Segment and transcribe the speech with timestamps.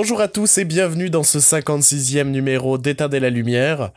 [0.00, 3.90] Bonjour à tous et bienvenue dans ce 56e numéro d'Éteindre la lumière.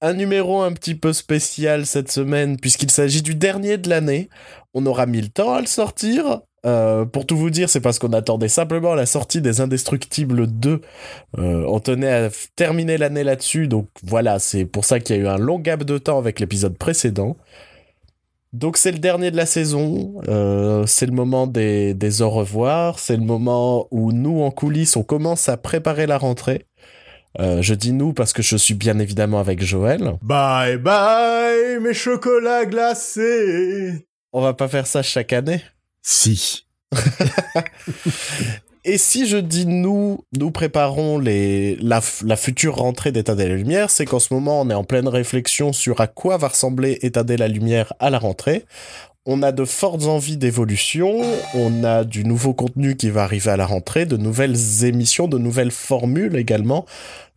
[0.00, 4.28] Un numéro un petit peu spécial cette semaine puisqu'il s'agit du dernier de l'année.
[4.74, 6.40] On aura mis le temps à le sortir.
[6.66, 10.80] Euh, pour tout vous dire, c'est parce qu'on attendait simplement la sortie des Indestructibles 2.
[11.38, 15.22] Euh, on tenait à terminer l'année là-dessus, donc voilà, c'est pour ça qu'il y a
[15.22, 17.36] eu un long gap de temps avec l'épisode précédent.
[18.56, 22.98] Donc c'est le dernier de la saison, euh, c'est le moment des, des au revoir,
[22.98, 26.64] c'est le moment où nous en coulisses on commence à préparer la rentrée.
[27.38, 30.14] Euh, je dis nous parce que je suis bien évidemment avec Joël.
[30.22, 34.06] Bye bye mes chocolats glacés.
[34.32, 35.60] On va pas faire ça chaque année.
[36.00, 36.66] Si.
[38.88, 43.56] Et si je dis nous, nous préparons les, la, la future rentrée d'État de la
[43.56, 47.00] Lumière, c'est qu'en ce moment, on est en pleine réflexion sur à quoi va ressembler
[47.02, 48.64] État de la Lumière à la rentrée.
[49.26, 51.20] On a de fortes envies d'évolution,
[51.54, 55.36] on a du nouveau contenu qui va arriver à la rentrée, de nouvelles émissions, de
[55.38, 56.86] nouvelles formules également.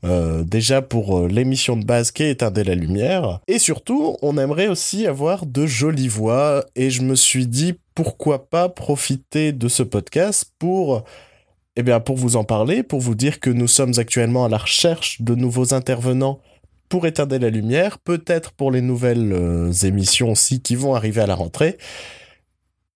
[0.06, 3.40] Euh, déjà pour euh, l'émission de base qui est la lumière.
[3.48, 6.64] Et surtout, on aimerait aussi avoir de jolies voix.
[6.76, 11.04] Et je me suis dit, pourquoi pas profiter de ce podcast pour
[11.76, 14.58] eh bien, pour vous en parler, pour vous dire que nous sommes actuellement à la
[14.58, 16.40] recherche de nouveaux intervenants
[16.90, 21.28] pour éteindre la lumière, peut-être pour les nouvelles euh, émissions aussi qui vont arriver à
[21.28, 21.78] la rentrée.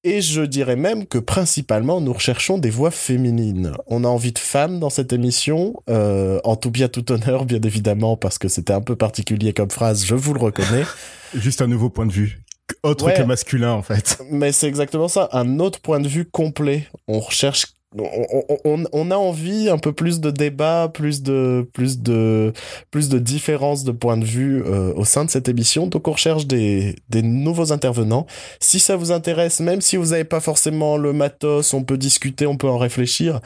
[0.03, 3.71] Et je dirais même que principalement nous recherchons des voix féminines.
[3.87, 7.61] On a envie de femmes dans cette émission, euh, en tout bien tout honneur bien
[7.61, 10.83] évidemment parce que c'était un peu particulier comme phrase, je vous le reconnais.
[11.33, 12.43] Juste un nouveau point de vue
[12.81, 14.19] autre que masculin en fait.
[14.29, 16.87] Mais c'est exactement ça, un autre point de vue complet.
[17.07, 17.67] On recherche
[17.97, 22.53] on, a envie un peu plus de débat, plus de plus de
[22.91, 25.87] plus de différences de points de vue euh, au sein de cette émission.
[25.87, 28.25] Donc on recherche des, des nouveaux intervenants.
[28.59, 32.45] Si ça vous intéresse, même si vous n'avez pas forcément le matos, on peut discuter,
[32.45, 33.41] on peut en réfléchir.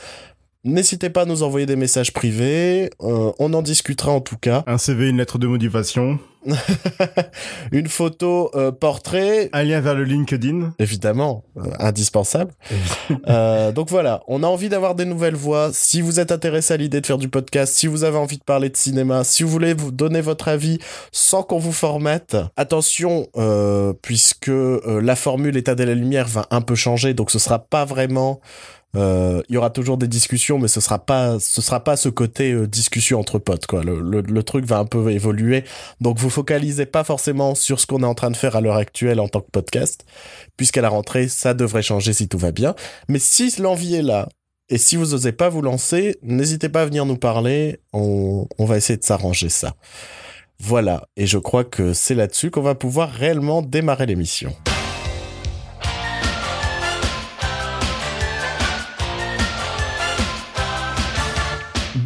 [0.67, 4.65] N'hésitez pas à nous envoyer des messages privés, euh, on en discutera en tout cas.
[4.67, 6.19] Un CV, une lettre de motivation.
[7.71, 9.49] une photo euh, portrait.
[9.53, 10.73] Un lien vers le LinkedIn.
[10.77, 12.51] Évidemment, euh, indispensable.
[13.73, 15.69] donc voilà, on a envie d'avoir des nouvelles voix.
[15.71, 18.43] Si vous êtes intéressé à l'idée de faire du podcast, si vous avez envie de
[18.43, 20.79] parler de cinéma, si vous voulez vous donner votre avis
[21.13, 23.27] sans qu'on vous formate, attention,
[24.01, 27.85] puisque la formule état de la lumière va un peu changer, donc ce sera pas
[27.85, 31.95] vraiment euh, il y aura toujours des discussions, mais ce sera pas, ce sera pas
[31.95, 33.83] ce côté euh, discussion entre potes, quoi.
[33.83, 35.63] Le, le, le, truc va un peu évoluer.
[36.01, 38.75] Donc, vous focalisez pas forcément sur ce qu'on est en train de faire à l'heure
[38.75, 40.05] actuelle en tant que podcast,
[40.55, 42.75] puisqu'à la rentrée, ça devrait changer si tout va bien.
[43.07, 44.29] Mais si l'envie est là,
[44.69, 47.79] et si vous osez pas vous lancer, n'hésitez pas à venir nous parler.
[47.93, 49.75] On, on va essayer de s'arranger ça.
[50.59, 51.07] Voilà.
[51.15, 54.53] Et je crois que c'est là-dessus qu'on va pouvoir réellement démarrer l'émission.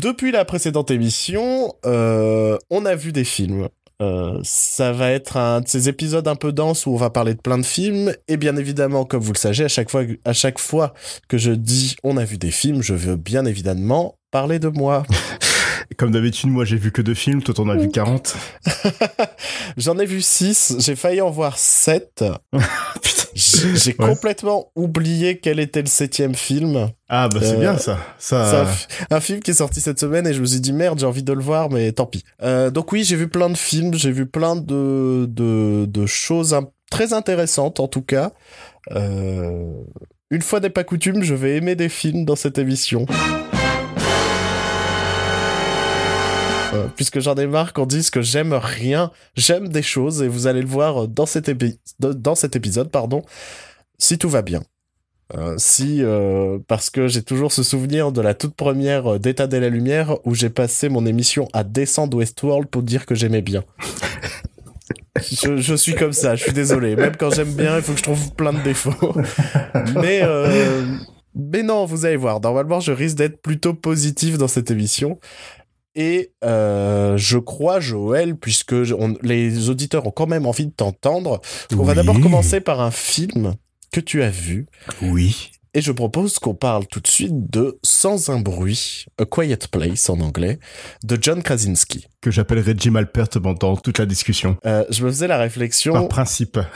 [0.02, 3.70] Depuis la précédente émission, euh, on a vu des films.
[4.02, 7.36] Euh, ça va être un de ces épisodes un peu denses où on va parler
[7.36, 10.34] de plein de films et bien évidemment comme vous le savez à chaque fois à
[10.34, 10.96] chaque fois
[11.28, 15.04] que je dis on a vu des films je veux bien évidemment parler de moi
[15.98, 18.36] Comme d'habitude, moi j'ai vu que deux films, toi t'en as vu 40.
[19.78, 22.24] J'en ai vu 6, j'ai failli en voir 7.
[23.36, 26.90] j'ai complètement oublié quel était le septième film.
[27.10, 28.00] Ah bah c'est bien ça.
[28.18, 28.64] ça...
[29.10, 31.06] Un, un, film qui est sorti cette semaine et je me suis dit merde j'ai
[31.06, 32.24] envie de le voir mais tant pis.
[32.42, 36.58] Euh, donc oui j'ai vu plein de films, j'ai vu plein de, de, de choses
[36.90, 38.32] très intéressantes en tout cas.
[38.92, 39.74] Euh,
[40.30, 43.06] une fois n'est pas coutume, je vais aimer des films dans cette émission.
[46.74, 50.48] Euh, puisque j'en ai marre qu'on dise que j'aime rien, j'aime des choses et vous
[50.48, 53.24] allez le voir dans cet, épisode, pardon,
[53.98, 54.62] si tout va bien.
[55.38, 59.56] Euh, si euh, parce que j'ai toujours ce souvenir de la toute première d'État de
[59.56, 63.64] la Lumière où j'ai passé mon émission à descendre Westworld pour dire que j'aimais bien.
[65.22, 66.98] je, je, suis comme ça, je suis désolé.
[66.98, 69.16] Même quand j'aime bien, il faut que je trouve plein de défauts.
[70.02, 70.22] Mais
[71.34, 72.42] mais non, vous allez voir.
[72.42, 75.20] Normalement, je risque d'être plutôt positif dans cette émission.
[75.96, 78.76] Et euh, je crois, Joël, puisque
[79.22, 81.42] les auditeurs ont quand même envie de t'entendre,
[81.78, 83.56] on va d'abord commencer par un film
[83.92, 84.68] que tu as vu.
[85.02, 85.52] Oui.
[85.74, 90.10] Et je propose qu'on parle tout de suite de Sans un bruit, A Quiet Place
[90.10, 90.60] en anglais,
[91.04, 92.08] de John Krasinski.
[92.20, 94.58] Que j'appellerai Jim Alpert pendant toute la discussion.
[94.66, 95.94] Euh, je me faisais la réflexion...
[95.94, 96.60] Par principe.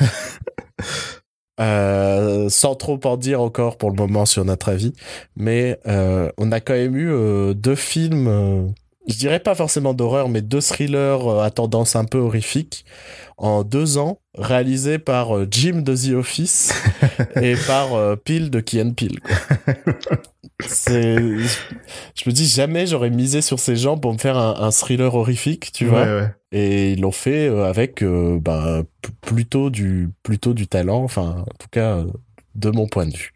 [1.62, 4.92] Euh, sans trop en dire encore pour le moment sur notre avis,
[5.38, 8.74] mais euh, on a quand même eu deux films
[9.08, 12.86] je dirais pas forcément d'horreur, mais deux thrillers euh, à tendance un peu horrifique
[13.38, 16.74] en deux ans, réalisés par euh, Jim de The Office
[17.42, 18.94] et par euh, Peel de Key and.
[20.66, 24.72] C'est, je me dis jamais j'aurais misé sur ces gens pour me faire un, un
[24.72, 26.04] thriller horrifique, tu vois.
[26.04, 26.28] Ouais.
[26.54, 28.84] Et ils l'ont fait avec euh, bah,
[29.22, 32.06] plutôt du plutôt du talent, enfin en tout cas
[32.56, 33.34] de mon point de vue.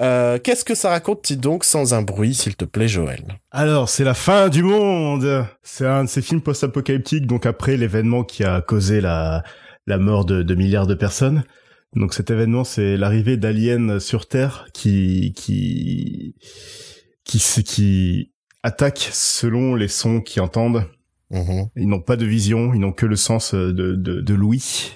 [0.00, 3.22] Euh, Qu'est-ce que ça raconte-t-il donc sans un bruit, s'il te plaît, Joël?
[3.50, 5.46] Alors, c'est la fin du monde.
[5.62, 9.42] C'est un de ces films post-apocalyptiques, donc après l'événement qui a causé la,
[9.86, 11.44] la mort de, de milliards de personnes.
[11.94, 16.36] Donc cet événement, c'est l'arrivée d'aliens sur Terre qui, qui,
[17.24, 20.84] qui, qui, attaquent selon les sons qu'ils entendent.
[21.30, 21.68] Mhm.
[21.76, 24.92] Ils n'ont pas de vision, ils n'ont que le sens de, de, de l'ouïe.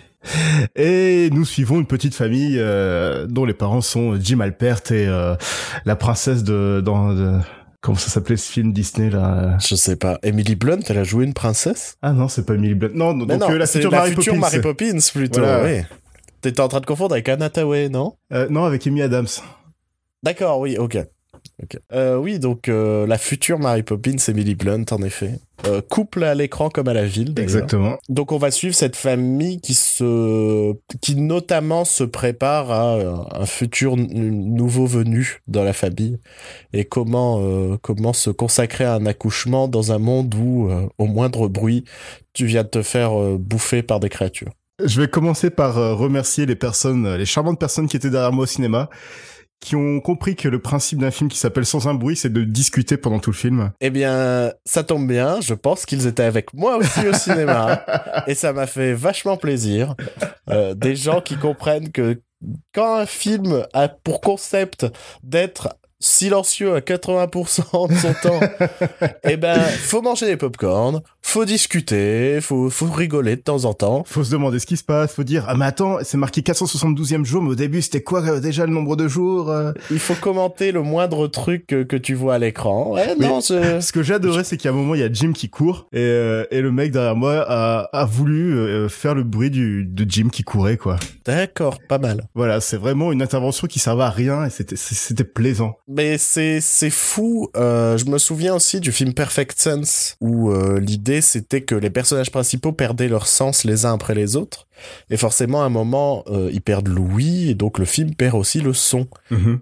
[0.77, 5.35] Et nous suivons une petite famille euh, dont les parents sont Jim Alpert et euh,
[5.85, 7.39] la princesse de dans de-
[7.81, 10.19] comment ça s'appelait ce film Disney là Je sais pas.
[10.23, 11.97] Emily Blunt, elle a joué une princesse?
[12.03, 12.91] Ah non, c'est pas Emily Blunt.
[12.95, 14.41] Non, Mais donc non, euh, la c'est future la Mary future Poppins.
[14.41, 15.41] Mary Poppins plutôt.
[15.41, 15.65] Voilà.
[15.65, 15.83] Oui.
[16.41, 18.15] T'étais en train de confondre avec Anna Tawai, non?
[18.33, 19.27] Euh, non, avec Amy Adams.
[20.23, 20.99] D'accord, oui, ok.
[21.93, 25.39] Euh, oui, donc euh, la future Mary Poppins, Emily Blunt, en effet.
[25.67, 27.33] Euh, couple à l'écran comme à la ville.
[27.39, 27.97] Exactement.
[28.11, 33.97] Donc on va suivre cette famille qui se, qui notamment se prépare à un futur
[33.97, 36.19] nouveau venu dans la famille
[36.75, 41.85] et comment comment se consacrer à un accouchement dans un monde où au moindre bruit
[42.35, 44.53] tu viens de te faire bouffer par des créatures.
[44.85, 48.47] Je vais commencer par remercier les personnes, les charmantes personnes qui étaient derrière moi au
[48.47, 48.91] cinéma,
[49.61, 52.45] qui ont compris que le principe d'un film qui s'appelle Sans un bruit, c'est de
[52.45, 53.73] discuter pendant tout le film.
[53.81, 57.85] Eh bien, ça tombe bien, je pense qu'ils étaient avec moi aussi au cinéma
[58.27, 59.95] et ça m'a fait vachement plaisir.
[60.51, 62.21] Euh, des gens qui comprennent que
[62.73, 64.87] quand un film a pour concept
[65.23, 68.41] d'être silencieux à 80% de son temps,
[69.25, 74.05] eh ben, faut manger des popcorn, faut discuter, faut, faut rigoler de temps en temps.
[74.07, 77.25] Faut se demander ce qui se passe, faut dire ah mais attends, c'est marqué 472e
[77.25, 79.73] jour, mais au début c'était quoi euh, déjà le nombre de jours euh?
[79.91, 82.93] Il faut commenter le moindre truc que, que tu vois à l'écran.
[82.93, 83.41] Ouais, Mais- non.
[83.41, 85.99] Ce que j'ai adoré, c'est qu'à un moment il y a Jim qui court et,
[85.99, 90.07] euh, et le mec derrière moi a, a voulu euh, faire le bruit du de
[90.09, 90.97] Jim qui courait quoi.
[91.25, 92.29] D'accord, pas mal.
[92.35, 95.77] Voilà, c'est vraiment une intervention qui servait à rien et c'était c'était plaisant.
[95.89, 97.49] Mais c'est c'est fou.
[97.57, 100.79] Euh, je me souviens aussi du film Perfect Sense où euh,
[101.17, 104.67] l'idée c'était que les personnages principaux perdaient leur sens les uns après les autres
[105.11, 108.61] et forcément à un moment euh, ils perdent l'ouïe et donc le film perd aussi
[108.61, 109.09] le son.
[109.31, 109.61] Mhm.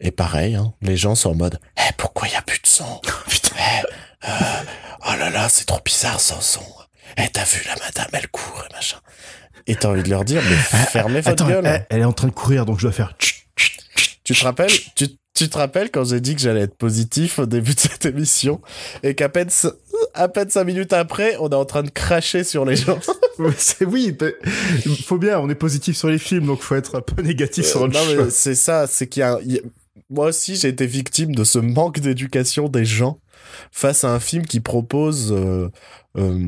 [0.00, 2.66] Et pareil, hein, les gens sont en mode Eh, pourquoi il y a plus de
[2.66, 3.00] son?
[3.28, 3.56] Putain.
[3.58, 4.30] Eh, euh,
[5.06, 6.60] Oh là là, c'est trop bizarre sans son.
[7.16, 8.98] Eh, t'as vu la madame, elle court et machin.
[9.66, 10.56] Et t'as envie de leur dire, mais
[10.92, 11.66] fermez votre Attends, gueule.
[11.66, 13.14] elle, elle est en train de courir donc je dois faire.
[14.24, 17.46] Tu te rappelles tu, tu te rappelles quand j'ai dit que j'allais être positif au
[17.46, 18.60] début de cette émission
[19.02, 19.48] et qu'à peine
[20.14, 22.98] à peine cinq minutes après, on est en train de cracher sur les gens.
[23.86, 24.34] Oui, mais
[25.04, 27.82] faut bien, on est positif sur les films donc faut être un peu négatif sur
[27.82, 28.32] Euh, autre non chose.
[28.34, 29.62] c'est ça, c'est qu'il y a, il y a-
[30.10, 33.20] moi aussi j'ai été victime de ce manque d'éducation des gens
[33.70, 35.68] face à un film qui propose euh,
[36.16, 36.38] euh,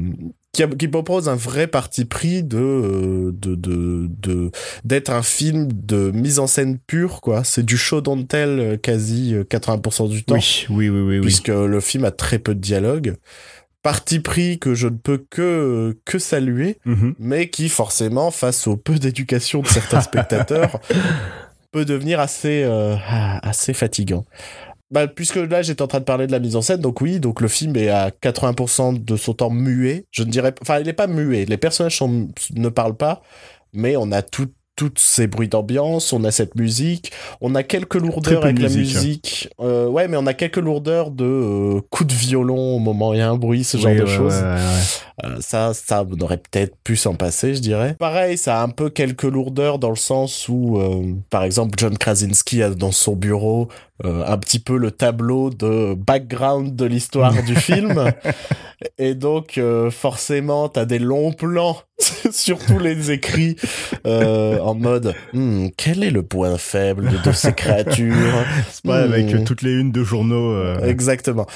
[0.53, 4.51] qui, a- qui propose un vrai parti pris de euh, de de de
[4.85, 7.45] d'être un film de mise en scène pure quoi.
[7.45, 10.35] C'est du show don't tell euh, quasi euh, 80% du temps.
[10.35, 11.21] Oui, oui, oui, oui, oui.
[11.21, 13.15] puisque le film a très peu de dialogue.
[13.83, 17.15] Parti pris que je ne peux que, que saluer, Mhm.
[17.19, 20.81] mais qui forcément, face au peu d'éducation de certains spectateurs,
[21.73, 24.27] peut devenir assez, euh, ah, assez fatigant.
[24.91, 27.21] Bah, puisque là, j'étais en train de parler de la mise en scène, donc oui,
[27.21, 30.07] donc le film est à 80% de son temps muet.
[30.11, 31.45] Je ne dirais, enfin, il n'est pas muet.
[31.45, 33.23] Les personnages ne parlent pas,
[33.73, 34.49] mais on a tout,
[34.81, 39.51] toutes ces bruits d'ambiance, on a cette musique, on a quelques lourdeurs avec la musique,
[39.61, 39.65] hein.
[39.67, 43.13] Euh, ouais, mais on a quelques lourdeurs de euh, coups de violon au moment où
[43.13, 44.33] il y a un bruit, ce genre de choses.
[44.33, 45.27] ouais, ouais, ouais.
[45.27, 47.95] Euh, ça, ça, on aurait peut-être pu s'en passer, je dirais.
[47.99, 50.81] Pareil, ça a un peu quelques lourdeurs dans le sens où,
[51.29, 53.69] par exemple, John Krasinski a dans son bureau
[54.03, 58.11] un petit peu le tableau de background de l'histoire du film.
[58.97, 59.61] Et donc,
[59.91, 61.77] forcément, t'as des longs plans
[62.33, 63.57] sur tous les écrits
[64.07, 69.33] euh, en mode Hmm, quel est le point faible de ces créatures C'est pas avec
[69.35, 69.45] Hmm.
[69.45, 70.53] toutes les unes de journaux.
[70.53, 71.47] euh, Exactement.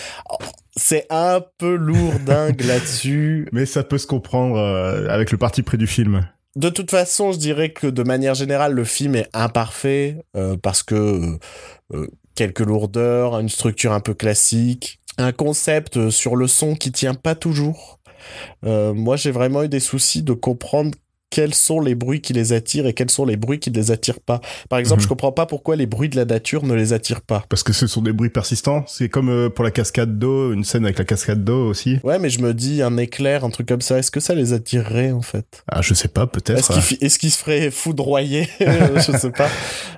[0.76, 3.48] C'est un peu lourdingue là-dessus.
[3.52, 6.26] Mais ça peut se comprendre euh, avec le parti pris du film.
[6.56, 10.18] De toute façon, je dirais que de manière générale, le film est imparfait
[10.62, 11.36] parce que
[12.36, 17.34] quelques lourdeurs, une structure un peu classique, un concept sur le son qui tient pas
[17.34, 17.98] toujours.
[18.64, 20.92] Euh, moi, j'ai vraiment eu des soucis de comprendre
[21.30, 23.90] quels sont les bruits qui les attirent et quels sont les bruits qui ne les
[23.90, 24.40] attirent pas.
[24.68, 25.04] Par exemple, Mhm.
[25.04, 27.44] je comprends pas pourquoi les bruits de la nature ne les attirent pas.
[27.48, 28.84] Parce que ce sont des bruits persistants.
[28.86, 31.98] C'est comme euh, pour la cascade d'eau, une scène avec la cascade d'eau aussi.
[32.04, 34.52] Ouais, mais je me dis un éclair, un truc comme ça, est-ce que ça les
[34.52, 35.64] attirerait en fait?
[35.66, 36.70] Ah, je sais pas, peut-être.
[37.00, 39.48] Est-ce qu'ils se feraient foudroyer Je sais pas.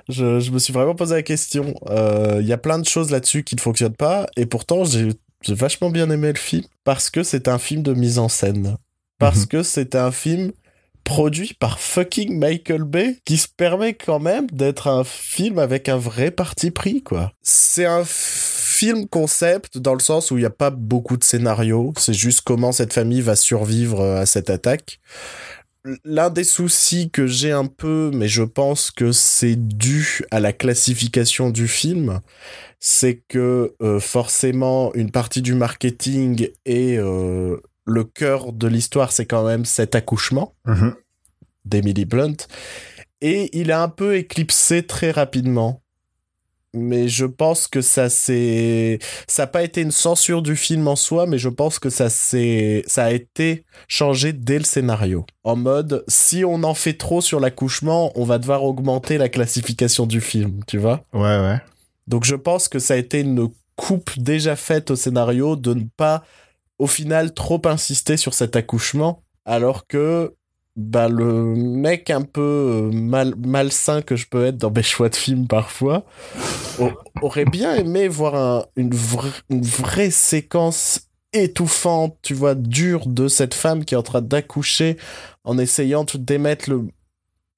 [0.09, 1.75] Je, je me suis vraiment posé la question.
[1.91, 5.09] Euh, Il y a plein de choses là-dessus qui ne fonctionnent pas, et pourtant j'ai
[5.41, 8.77] j'ai vachement bien aimé le film parce que c'est un film de mise en scène,
[9.19, 9.47] parce Mhm.
[9.47, 10.51] que c'est un film
[11.03, 15.97] produit par fucking Michael Bay qui se permet quand même d'être un film avec un
[15.97, 17.31] vrai parti pris quoi.
[17.41, 21.93] C'est un film concept dans le sens où il n'y a pas beaucoup de scénario,
[21.97, 24.99] c'est juste comment cette famille va survivre euh, à cette attaque.
[26.03, 30.53] L'un des soucis que j'ai un peu, mais je pense que c'est dû à la
[30.53, 32.19] classification du film,
[32.79, 39.25] c'est que euh, forcément une partie du marketing et euh, le cœur de l'histoire, c'est
[39.25, 40.93] quand même cet accouchement Mhm.
[41.65, 42.35] d'Emily Blunt.
[43.21, 45.81] Et il a un peu éclipsé très rapidement.
[46.77, 50.95] Mais je pense que ça c'est ça n'a pas été une censure du film en
[50.95, 55.25] soi, mais je pense que ça c'est ça a été changé dès le scénario.
[55.43, 60.05] En mode si on en fait trop sur l'accouchement, on va devoir augmenter la classification
[60.05, 61.03] du film, tu vois?
[61.13, 61.59] Ouais, ouais.
[62.07, 65.83] Donc je pense que ça a été une coupe déjà faite au scénario de ne
[65.97, 66.23] pas
[66.79, 70.35] au final trop insister sur cet accouchement alors que
[70.79, 75.09] bah le mec un peu euh, mal malsain que je peux être dans mes choix
[75.09, 76.05] de films parfois
[77.21, 81.01] aurait bien aimé voir un- une, vra- une vraie séquence
[81.33, 84.97] étouffante, tu vois, dure de cette femme qui est en train d'accoucher
[85.43, 86.83] en essayant de d'émettre le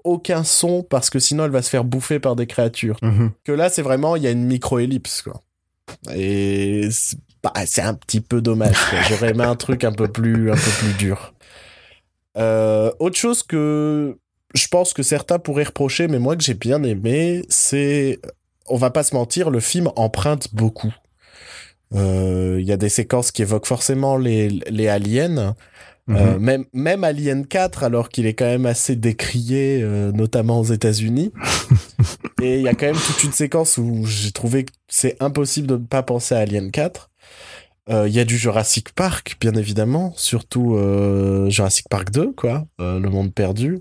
[0.06, 2.98] aucun son parce que sinon elle va se faire bouffer par des créatures.
[3.02, 3.32] Mhm.
[3.44, 5.42] que là c'est vraiment il y a une micro-ellipse quoi.
[6.16, 8.76] Et c'est bah, c'est un petit peu dommage
[9.10, 11.34] j'aurais aimé un truc un peu plus un peu plus dur
[12.38, 14.17] Euh, autre chose que
[14.53, 18.19] je pense que certains pourraient reprocher mais moi que j'ai bien aimé c'est
[18.67, 20.93] on va pas se mentir le film emprunte beaucoup
[21.95, 25.55] Euh, il y a des séquences qui évoquent forcément les, les aliens
[26.09, 26.17] Mhm.
[26.17, 30.63] euh, même, même Alien 4, alors qu'il est quand même assez décrié, euh, notamment aux
[30.63, 31.31] États-Unis.
[32.41, 35.67] Et il y a quand même toute une séquence où j'ai trouvé que c'est impossible
[35.67, 37.09] de ne pas penser à Alien 4.
[37.89, 42.65] Euh, Il y a du Jurassic Park, bien évidemment, surtout euh, Jurassic Park 2, quoi,
[42.79, 43.79] euh, Le Monde Perdu.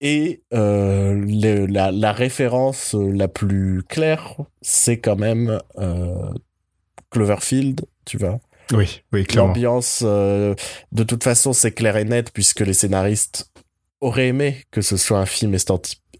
[0.00, 5.58] Et la, la référence la plus claire, c'est quand même
[7.10, 8.38] Cloverfield, tu vois.
[8.72, 9.48] Oui, oui, clairement.
[9.48, 13.50] L'ambiance, de toute façon, c'est clair et net puisque les scénaristes
[14.00, 15.54] auraient aimé que ce soit un film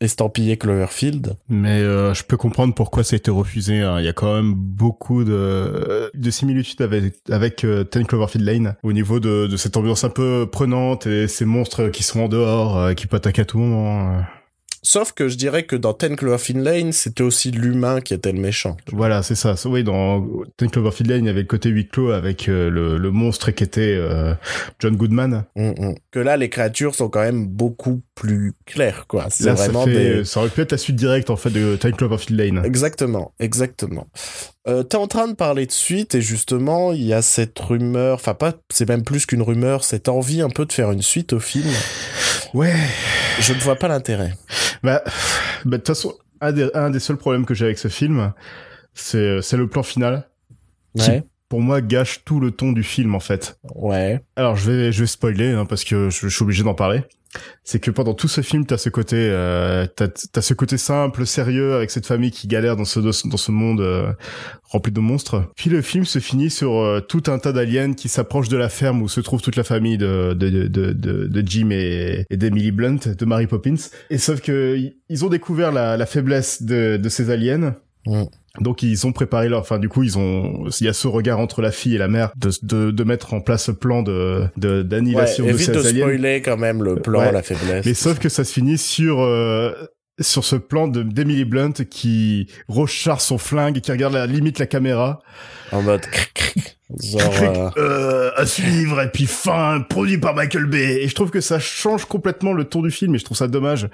[0.01, 1.37] estampillé Cloverfield.
[1.49, 3.81] Mais euh, je peux comprendre pourquoi ça a été refusé.
[3.81, 3.99] hein.
[3.99, 8.77] Il y a quand même beaucoup de, de similitudes avec, avec euh, Ten Cloverfield Lane
[8.83, 12.29] au niveau de, de cette ambiance un peu prenante et ces monstres qui sont en
[12.29, 14.23] dehors, euh, qui peuvent attaquer à tout moment.
[14.83, 18.39] Sauf que je dirais que dans Ten Cloverfield Lane, c'était aussi l'humain qui était le
[18.39, 18.77] méchant.
[18.93, 19.57] Voilà, c'est ça.
[19.65, 20.25] Oui, dans
[20.57, 23.51] Ten Cloverfield Lane, il y avait le côté huis clos avec euh, le, le monstre
[23.51, 24.33] qui était euh,
[24.79, 25.45] John Goodman.
[25.57, 25.95] Mm, mm.
[26.13, 29.27] Que là, les créatures sont quand même beaucoup plus claires, quoi.
[29.31, 30.25] C'est Là, ça, fait, des...
[30.25, 32.65] ça aurait pu être la suite directe en fait de Ten Cloverfield Lane.
[32.65, 34.09] Exactement, exactement.
[34.67, 38.15] Euh, T'es en train de parler de suite et justement, il y a cette rumeur,
[38.15, 41.33] enfin pas, c'est même plus qu'une rumeur, cette envie un peu de faire une suite
[41.35, 41.71] au film.
[42.55, 42.75] Ouais.
[43.39, 44.33] Je ne vois pas l'intérêt.
[44.83, 45.13] Bah, bah,
[45.65, 48.33] de toute façon, un des, un des seuls problèmes que j'ai avec ce film,
[48.95, 50.29] c'est c'est le plan final.
[50.99, 53.59] Qui- Ouais, Pour moi, gâche tout le ton du film en fait.
[53.75, 54.21] ouais.
[54.37, 57.03] Alors je vais je vais spoiler hein, parce que je, je suis obligé d'en parler.
[57.65, 61.27] C'est que pendant tout ce film, t'as ce côté euh, t'as t'as ce côté simple,
[61.27, 64.13] sérieux avec cette famille qui galère dans ce dans ce monde euh,
[64.65, 65.51] rempli de monstres.
[65.57, 68.69] Puis le film se finit sur euh, tout un tas d'aliens qui s'approchent de la
[68.69, 72.71] ferme où se trouve toute la famille de de de de, de, Jim et, d'Emily
[72.71, 73.75] Blunt, de Mary Poppins.
[74.11, 74.79] Et sauf que
[75.09, 77.75] ils ont découvert la, la faiblesse de de ces aliens.
[78.07, 78.25] Mm.
[78.61, 81.39] Donc ils ont préparé leur, enfin du coup ils ont, il y a ce regard
[81.41, 84.45] entre la fille et la mère de de, de mettre en place ce plan de
[84.57, 86.07] de Ouais, d'annihilation de évite ces de aliens.
[86.07, 87.33] spoiler quand même le plan, Ouais.
[87.33, 87.85] la faiblesse.
[87.85, 89.73] Mais sauf que ça se finit sur euh,
[90.21, 94.59] sur ce plan de d'Emily Blunt qui recharge son flingue et qui regarde la limite
[94.59, 95.21] la caméra.
[95.73, 96.79] En mode cric, cric.
[97.03, 101.31] Genre, euh, Euh, à suivre et puis fin produit par Michael Bay et je trouve
[101.31, 103.89] que ça change complètement le ton du film et je trouve ça dommage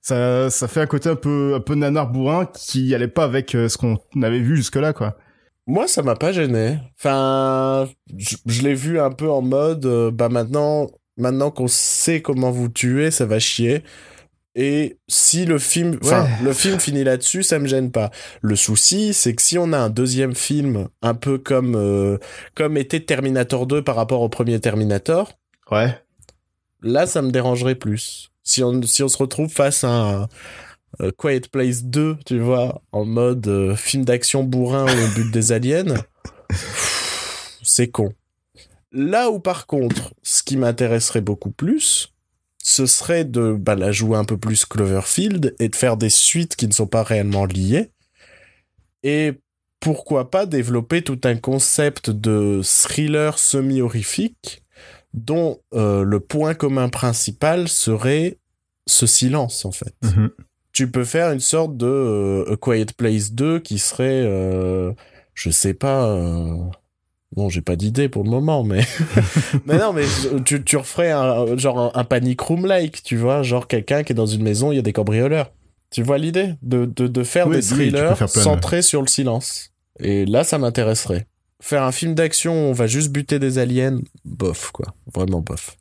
[0.00, 3.54] ça ça fait un côté un peu un peu nanar bourrin qui allait pas avec
[3.56, 5.16] euh, ce qu'on avait vu jusque là quoi
[5.68, 6.78] moi, ça m'a pas gêné.
[6.96, 12.22] Enfin, je, je l'ai vu un peu en mode, euh, bah maintenant, maintenant qu'on sait
[12.22, 13.82] comment vous tuer, ça va chier.
[14.58, 16.30] Et si le film, enfin, Ouais.
[16.42, 18.10] le film finit là-dessus, ça me gêne pas.
[18.40, 22.16] Le souci, c'est que si on a un deuxième film, un peu comme, euh,
[22.54, 25.32] comme était Terminator 2 par rapport au premier Terminator,
[25.70, 25.94] ouais
[26.82, 28.30] là, ça me dérangerait plus.
[28.44, 30.28] Si on, si on se retrouve face à un
[31.02, 35.32] euh, Quiet Place 2, tu vois, en mode euh, film d'action bourrin où on bute
[35.32, 35.84] des aliens,
[37.62, 38.12] c'est con.
[38.92, 42.12] Là où par contre, ce qui m'intéresserait beaucoup plus,
[42.68, 46.56] ce serait de bah, la jouer un peu plus Cloverfield et de faire des suites
[46.56, 47.92] qui ne sont pas réellement liées.
[49.04, 49.34] Et
[49.78, 54.64] pourquoi pas développer tout un concept de thriller semi-horrifique
[55.14, 58.38] dont euh, le point commun principal serait
[58.88, 59.94] ce silence en fait.
[60.02, 60.30] Mhm.
[60.72, 64.92] Tu peux faire une sorte de euh, A Quiet Place 2 qui serait, euh,
[65.34, 66.56] je sais pas, euh,
[67.36, 68.80] bon j'ai pas d'idée pour le moment, mais
[69.66, 70.04] mais non mais
[70.44, 74.12] tu, tu referais un, genre un, un panic room like, tu vois, genre quelqu'un qui
[74.12, 75.50] est dans une maison, il y a des cambrioleurs.
[75.90, 79.06] Tu vois l'idée de, de, de faire Oui, des oui, thrillers faire centrés sur le
[79.06, 79.70] silence.
[80.00, 81.26] Et là, ça m'intéresserait.
[81.62, 84.94] Faire un film d'action, où on va juste buter des aliens, bof, quoi.
[85.14, 85.76] Vraiment bof.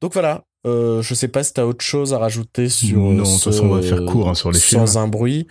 [0.00, 0.44] Donc voilà.
[0.66, 2.98] Euh, je sais pas si t'as autre chose à rajouter sur.
[2.98, 5.02] Non, de toute façon, on va faire court, hein, sur les Sans films.
[5.04, 5.46] un bruit.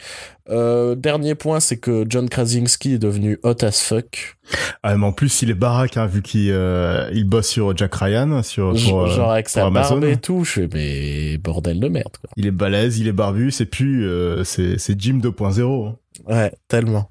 [0.50, 4.36] Euh, dernier point, c'est que John Krasinski est devenu hot as fuck.
[4.82, 7.94] Ah, mais en plus, il est baraque, hein, vu qu'il euh, il bosse sur Jack
[7.96, 10.00] Ryan, sur Genre pour, genre avec pour sa Amazon.
[10.00, 10.44] barbe et tout.
[10.44, 12.30] Je fais, mais bordel de merde, quoi.
[12.36, 14.06] Il est balèze, il est barbu, c'est plus,
[14.44, 15.88] c'est c'est Jim 2.0.
[15.90, 15.96] hein.
[16.28, 17.10] Ouais, tellement.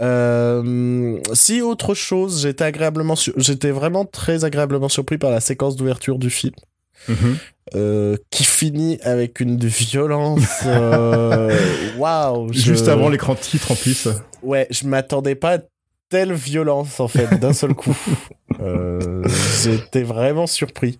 [0.00, 6.18] Euh, si autre chose, j'étais agréablement, j'étais vraiment très agréablement surpris par la séquence d'ouverture
[6.18, 6.54] du film,
[7.74, 10.62] euh, qui finit avec une violence.
[10.66, 11.54] euh,
[11.98, 12.52] Waouh.
[12.52, 14.08] je- Juste avant l'écran titre en plus.
[14.42, 15.58] Ouais, je m'attendais pas à
[16.08, 17.96] telle violence en fait d'un seul coup.
[18.60, 19.22] Euh,
[19.62, 20.98] J'étais vraiment surpris.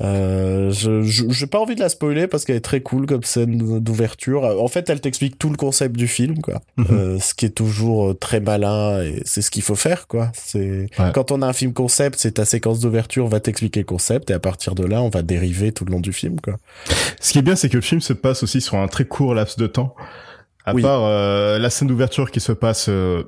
[0.00, 3.80] Euh, je j'ai pas envie de la spoiler parce qu'elle est très cool comme scène
[3.80, 4.44] d'ouverture.
[4.44, 6.60] En fait, elle t'explique tout le concept du film, quoi.
[6.76, 6.86] Mhm.
[6.92, 10.30] Euh, ce qui est toujours euh, très malin et c'est ce qu'il faut faire, quoi.
[10.34, 11.10] C'est Ouais.
[11.12, 14.34] quand on a un film concept, c'est ta séquence d'ouverture va t'expliquer le concept et
[14.34, 16.58] à partir de là, on va dériver tout le long du film, quoi.
[17.20, 19.34] Ce qui est bien, c'est que le film se passe aussi sur un très court
[19.34, 19.96] laps de temps.
[20.64, 20.82] À Oui.
[20.82, 23.24] part euh, la scène d'ouverture qui se passe euh,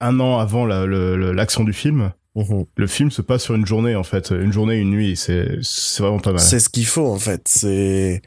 [0.00, 2.64] un an avant la- l'action du film, Mhm.
[2.76, 5.16] le film se passe sur une journée en fait, une journée, une nuit.
[5.16, 6.40] C'est c'est vraiment pas mal.
[6.40, 7.42] C'est ce qu'il faut en fait.
[7.46, 8.22] C'est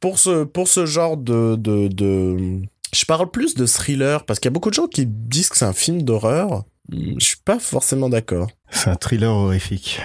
[0.00, 2.62] pour ce pour ce genre de de de.
[2.94, 5.58] Je parle plus de thriller parce qu'il y a beaucoup de gens qui disent que
[5.58, 6.64] c'est un film d'horreur.
[6.90, 8.48] Je suis pas forcément d'accord.
[8.70, 10.00] C'est un thriller horrifique.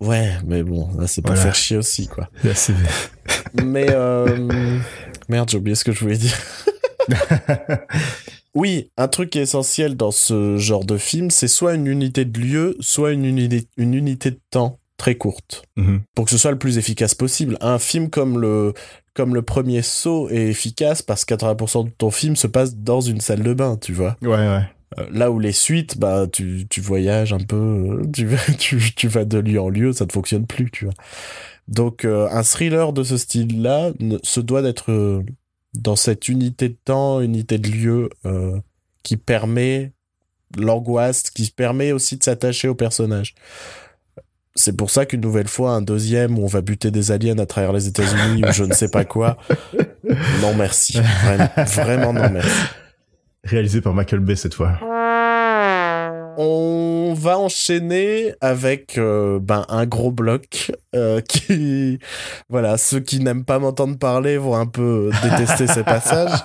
[0.00, 2.28] Ouais, mais bon, là c'est pour faire chier aussi quoi.
[2.44, 2.52] Là,
[3.64, 4.78] Mais euh...
[5.28, 6.36] merde, j'ai oublié ce que je voulais dire.
[8.54, 12.24] Oui, un truc qui est essentiel dans ce genre de film, c'est soit une unité
[12.24, 15.64] de lieu, soit une, uni- une unité de temps très courte.
[15.76, 16.02] Mhm.
[16.14, 17.58] pour que ce soit le plus efficace possible.
[17.60, 18.72] Un film comme le
[19.14, 23.00] comme le premier saut est efficace parce que 80% de ton film se passe dans
[23.00, 24.16] une salle de bain, tu vois.
[24.22, 24.62] Ouais, ouais.
[24.98, 28.78] Euh, Là où les suites, bah tu, tu voyages un peu, euh, tu, vas- tu,
[28.96, 30.94] tu vas de lieu en lieu, ça ne fonctionne plus, tu vois.
[31.68, 34.90] Donc euh, un thriller de ce style-là se doit d'être
[35.74, 38.58] dans cette unité de temps, unité de lieu euh,
[39.02, 39.92] qui permet
[40.56, 43.34] l'angoisse, qui permet aussi de s'attacher au personnage.
[44.56, 47.46] C'est pour ça qu'une nouvelle fois, un deuxième où on va buter des aliens à
[47.46, 49.36] travers les États-Unis ou je ne sais pas quoi.
[50.42, 51.00] Non merci.
[51.24, 52.50] Vraiment, vraiment non merci.
[53.42, 54.78] Réalisé par Michael Bay cette fois.
[56.36, 61.98] On va enchaîner avec euh, ben, un gros bloc euh, qui,
[62.48, 66.40] voilà, ceux qui n'aiment pas m'entendre parler vont un peu détester ces passages,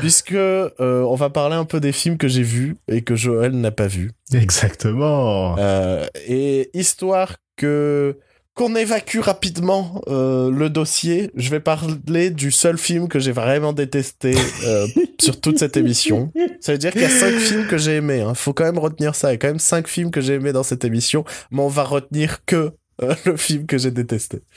[0.00, 3.52] puisque euh, on va parler un peu des films que j'ai vus et que Joël
[3.52, 4.12] n'a pas vus.
[4.32, 5.56] Exactement.
[5.58, 8.18] Euh, et histoire que
[8.56, 13.74] qu'on évacue rapidement euh, le dossier, je vais parler du seul film que j'ai vraiment
[13.74, 14.86] détesté euh,
[15.20, 16.32] sur toute cette émission.
[16.60, 18.22] Ça veut dire qu'il y a cinq films que j'ai aimés.
[18.22, 18.34] Hein.
[18.34, 19.28] Faut quand même retenir ça.
[19.28, 21.68] Il y a quand même cinq films que j'ai aimés dans cette émission, mais on
[21.68, 24.40] va retenir que euh, le film que j'ai détesté.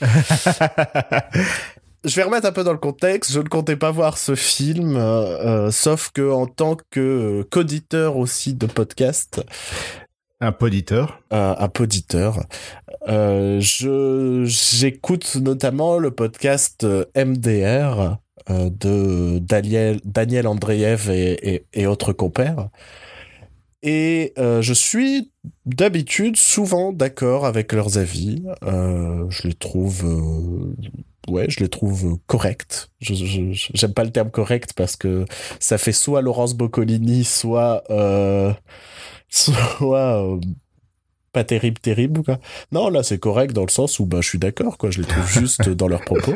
[2.02, 3.30] Je vais remettre un peu dans le contexte.
[3.30, 7.44] Je ne comptais pas voir ce film, euh, euh, sauf que en tant que euh,
[7.50, 9.42] qu'auditeur aussi de podcast,
[10.42, 11.20] Un poditeur.
[11.34, 12.46] euh, un poditeur,
[13.08, 18.16] euh, je j'écoute notamment le podcast euh, MDR
[18.48, 22.70] euh, de Daniel Daniel Andreev et, et, et autres compères.
[23.82, 25.30] Et euh, je suis
[25.64, 28.42] d'habitude souvent d'accord avec leurs avis.
[28.62, 32.90] Euh, je les trouve, euh, ouais, je les trouve corrects.
[33.00, 35.24] Je, je, je- j'aime pas le terme correct parce que
[35.60, 38.52] ça fait soit Laurence Boccolini, soit, euh,
[39.30, 40.40] soit euh,
[41.32, 42.38] pas terrible, terrible quoi.
[42.72, 44.90] Non, là c'est correct dans le sens où bah je suis d'accord quoi.
[44.90, 46.34] Je les trouve juste dans leurs propos.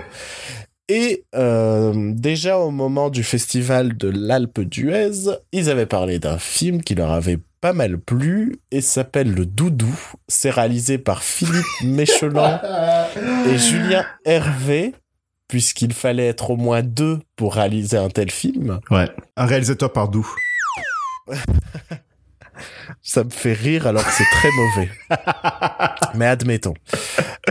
[0.88, 6.82] Et euh, déjà au moment du festival de l'Alpe d'Huez, ils avaient parlé d'un film
[6.82, 9.98] qui leur avait pas mal plu et s'appelle Le Doudou.
[10.28, 12.60] C'est réalisé par Philippe Méchelan
[13.48, 14.94] et Julien Hervé,
[15.48, 18.80] puisqu'il fallait être au moins deux pour réaliser un tel film.
[18.90, 20.30] Ouais, un réalisateur par doux.
[23.02, 24.90] Ça me fait rire alors que c'est très mauvais.
[26.14, 26.74] Mais admettons.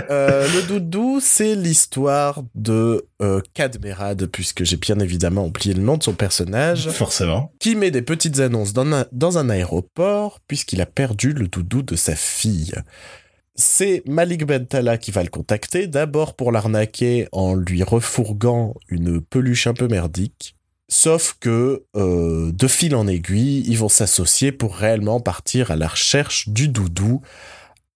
[0.09, 5.97] Euh, le doudou, c'est l'histoire de euh, Cadmerade, puisque j'ai bien évidemment oublié le nom
[5.97, 6.89] de son personnage.
[6.89, 7.51] Forcément.
[7.59, 11.81] Qui met des petites annonces dans un, dans un aéroport, puisqu'il a perdu le doudou
[11.81, 12.73] de sa fille.
[13.55, 19.67] C'est Malik Bentala qui va le contacter, d'abord pour l'arnaquer en lui refourguant une peluche
[19.67, 20.55] un peu merdique.
[20.89, 25.87] Sauf que, euh, de fil en aiguille, ils vont s'associer pour réellement partir à la
[25.87, 27.21] recherche du doudou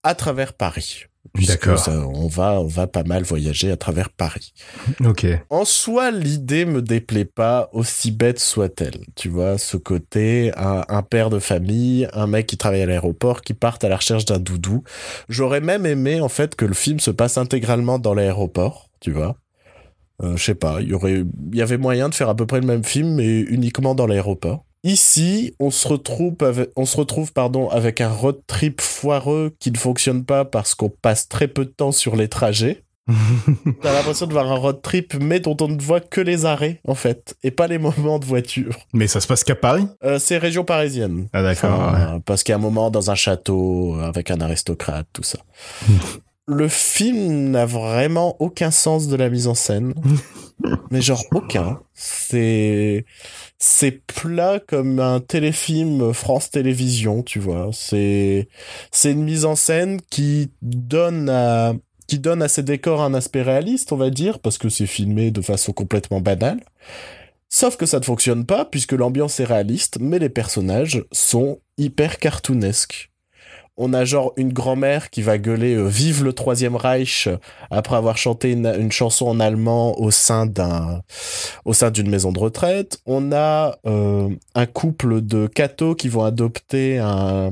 [0.04, 1.06] à travers Paris.
[1.36, 1.88] D'accord.
[1.88, 4.54] On va, on va pas mal voyager à travers Paris.
[5.06, 5.26] Ok.
[5.50, 9.02] En soi, l'idée me déplaît pas, aussi bête soit-elle.
[9.16, 13.42] Tu vois, ce côté, un, un, père de famille, un mec qui travaille à l'aéroport,
[13.42, 14.84] qui part à la recherche d'un doudou.
[15.30, 19.36] J'aurais même aimé, en fait, que le film se passe intégralement dans l'aéroport, tu vois.
[20.24, 22.46] Euh, je sais pas, il y aurait, il y avait moyen de faire à peu
[22.46, 24.66] près le même film, mais uniquement dans l'aéroport.
[24.84, 29.72] Ici, on se retrouve avec, on se retrouve, pardon, avec un road trip foireux qui
[29.72, 32.84] ne fonctionne pas parce qu'on passe très peu de temps sur les trajets.
[33.82, 36.82] T'as l'impression de voir un road trip, mais dont on ne voit que les arrêts,
[36.86, 38.76] en fait, et pas les moments de voiture.
[38.94, 39.88] Mais ça se passe qu'à Paris?
[40.04, 41.28] Euh, C'est région parisienne.
[41.34, 41.80] Ah d'accord.
[41.80, 42.22] Enfin, ouais.
[42.26, 45.40] Parce qu'il y a un moment dans un château avec un aristocrate, tout ça.
[46.48, 49.94] le film n'a vraiment aucun sens de la mise en scène.
[50.92, 51.80] mais genre aucun.
[51.94, 53.06] C'est
[53.60, 57.70] c'est plat comme un téléfilm France Télévisions, tu vois.
[57.74, 58.48] C'est
[58.92, 61.74] c'est une mise en scène qui donne à
[62.08, 65.30] qui donne à ces décors un aspect réaliste, on va dire, parce que c'est filmé
[65.32, 66.62] de façon complètement banale.
[67.50, 72.20] Sauf que ça ne fonctionne pas puisque l'ambiance est réaliste, mais les personnages sont hyper
[72.20, 73.12] cartoonesques
[73.78, 77.30] on a genre une grand-mère qui va gueuler euh, Vive le Troisième Reich
[77.70, 81.02] après avoir chanté une, chanson en allemand au sein d'un
[81.66, 83.00] au sein d'une maison de retraite.
[83.06, 87.52] On a euh, un couple de cathos qui vont adopter un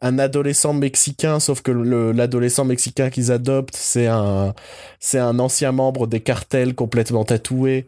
[0.00, 4.54] un adolescent mexicain, sauf que l'adolescent mexicain qu'ils adoptent, c'est un,
[5.00, 7.86] c'est un ancien membre des cartels complètement tatoué,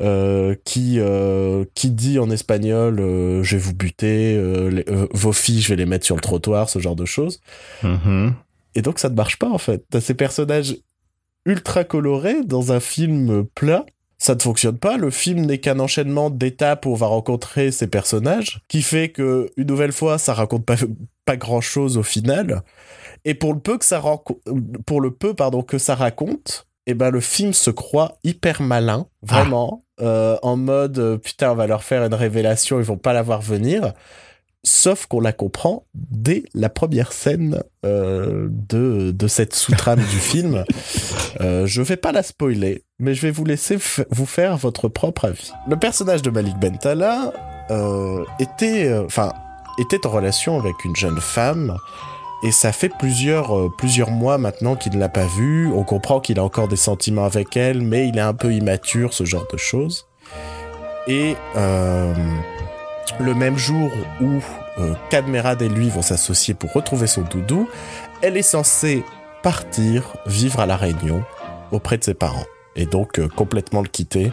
[0.00, 4.34] euh, qui, euh, qui dit en espagnol, euh, je vais vous buter,
[4.70, 7.40] les, vos filles, je vais les mettre sur le trottoir, ce genre de choses.
[7.82, 8.32] Mm -hmm.
[8.74, 9.84] Et donc ça ne marche pas en fait.
[9.90, 10.76] T'as ces personnages
[11.46, 13.84] ultra colorés dans un film plat
[14.24, 14.96] ça ne fonctionne pas.
[14.96, 19.50] Le film n'est qu'un enchaînement d'étapes où on va rencontrer ces personnages, qui fait que
[19.58, 20.76] une nouvelle fois, ça raconte pas
[21.26, 22.62] pas grand chose au final.
[23.26, 24.02] Et pour le peu que ça
[24.86, 29.08] pour le peu pardon que ça raconte, eh ben le film se croit hyper malin,
[29.20, 30.04] vraiment, ah.
[30.04, 33.22] euh, en mode euh, putain on va leur faire une révélation, ils vont pas la
[33.22, 33.92] voir venir.
[34.64, 40.64] Sauf qu'on la comprend dès la première scène euh, de, de cette sous-trame du film.
[41.40, 43.76] Euh, je vais pas la spoiler, mais je vais vous laisser
[44.10, 45.52] vous faire votre propre avis.
[45.68, 47.32] Le personnage de Malik Bentala
[47.70, 49.32] euh, était, enfin,
[49.78, 51.76] était en relation avec une jeune femme.
[52.44, 55.72] Et ça fait plusieurs, euh, plusieurs mois maintenant qu'il ne l'a pas vue.
[55.72, 59.14] On comprend qu'il a encore des sentiments avec elle, mais il est un peu immature,
[59.14, 60.06] ce genre de choses.
[61.06, 62.12] Et euh,
[63.20, 63.90] le même jour
[64.20, 64.40] où
[64.78, 67.68] euh, et lui vont s'associer pour retrouver son doudou,
[68.22, 69.04] elle est censée
[69.42, 71.22] partir vivre à La Réunion
[71.70, 72.46] auprès de ses parents.
[72.76, 74.32] Et donc euh, complètement le quitter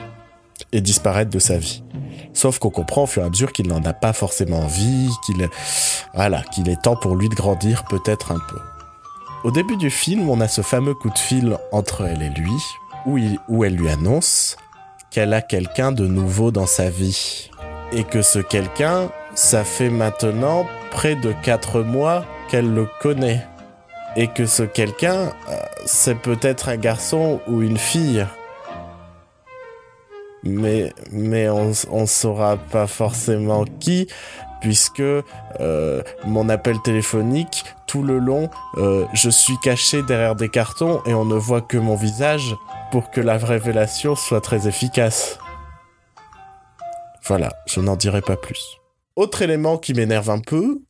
[0.72, 1.84] et disparaître de sa vie.
[2.34, 5.42] Sauf qu'on comprend au fur et à mesure qu'il n'en a pas forcément envie, qu'il
[5.42, 5.50] est,
[6.14, 8.60] voilà, qu'il est temps pour lui de grandir peut-être un peu.
[9.44, 12.54] Au début du film, on a ce fameux coup de fil entre elle et lui,
[13.06, 14.56] où, il, où elle lui annonce
[15.10, 17.51] qu'elle a quelqu'un de nouveau dans sa vie.
[17.91, 23.45] Et que ce quelqu'un, ça fait maintenant près de quatre mois qu'elle le connaît.
[24.15, 25.32] Et que ce quelqu'un,
[25.86, 28.25] c'est peut-être un garçon ou une fille
[30.43, 34.08] mais mais on on saura pas forcément qui
[34.60, 41.01] puisque euh, mon appel téléphonique tout le long euh, je suis caché derrière des cartons
[41.06, 42.56] et on ne voit que mon visage
[42.91, 45.39] pour que la révélation soit très efficace.
[47.32, 48.60] Voilà, je n'en dirai pas plus.
[49.15, 50.82] Autre élément qui m'énerve un peu,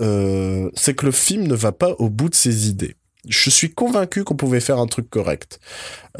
[0.00, 2.96] euh, c'est que le film ne va pas au bout de ses idées
[3.28, 5.60] je suis convaincu qu'on pouvait faire un truc correct.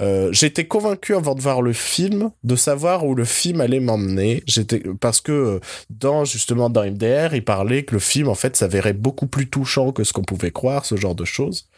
[0.01, 4.43] Euh, J'étais convaincu avant de voir le film de savoir où le film allait m'emmener.
[4.47, 8.95] J'étais parce que dans justement dans MDR, il parlait que le film en fait s'avérait
[8.95, 11.69] beaucoup plus touchant que ce qu'on pouvait croire, ce genre de choses.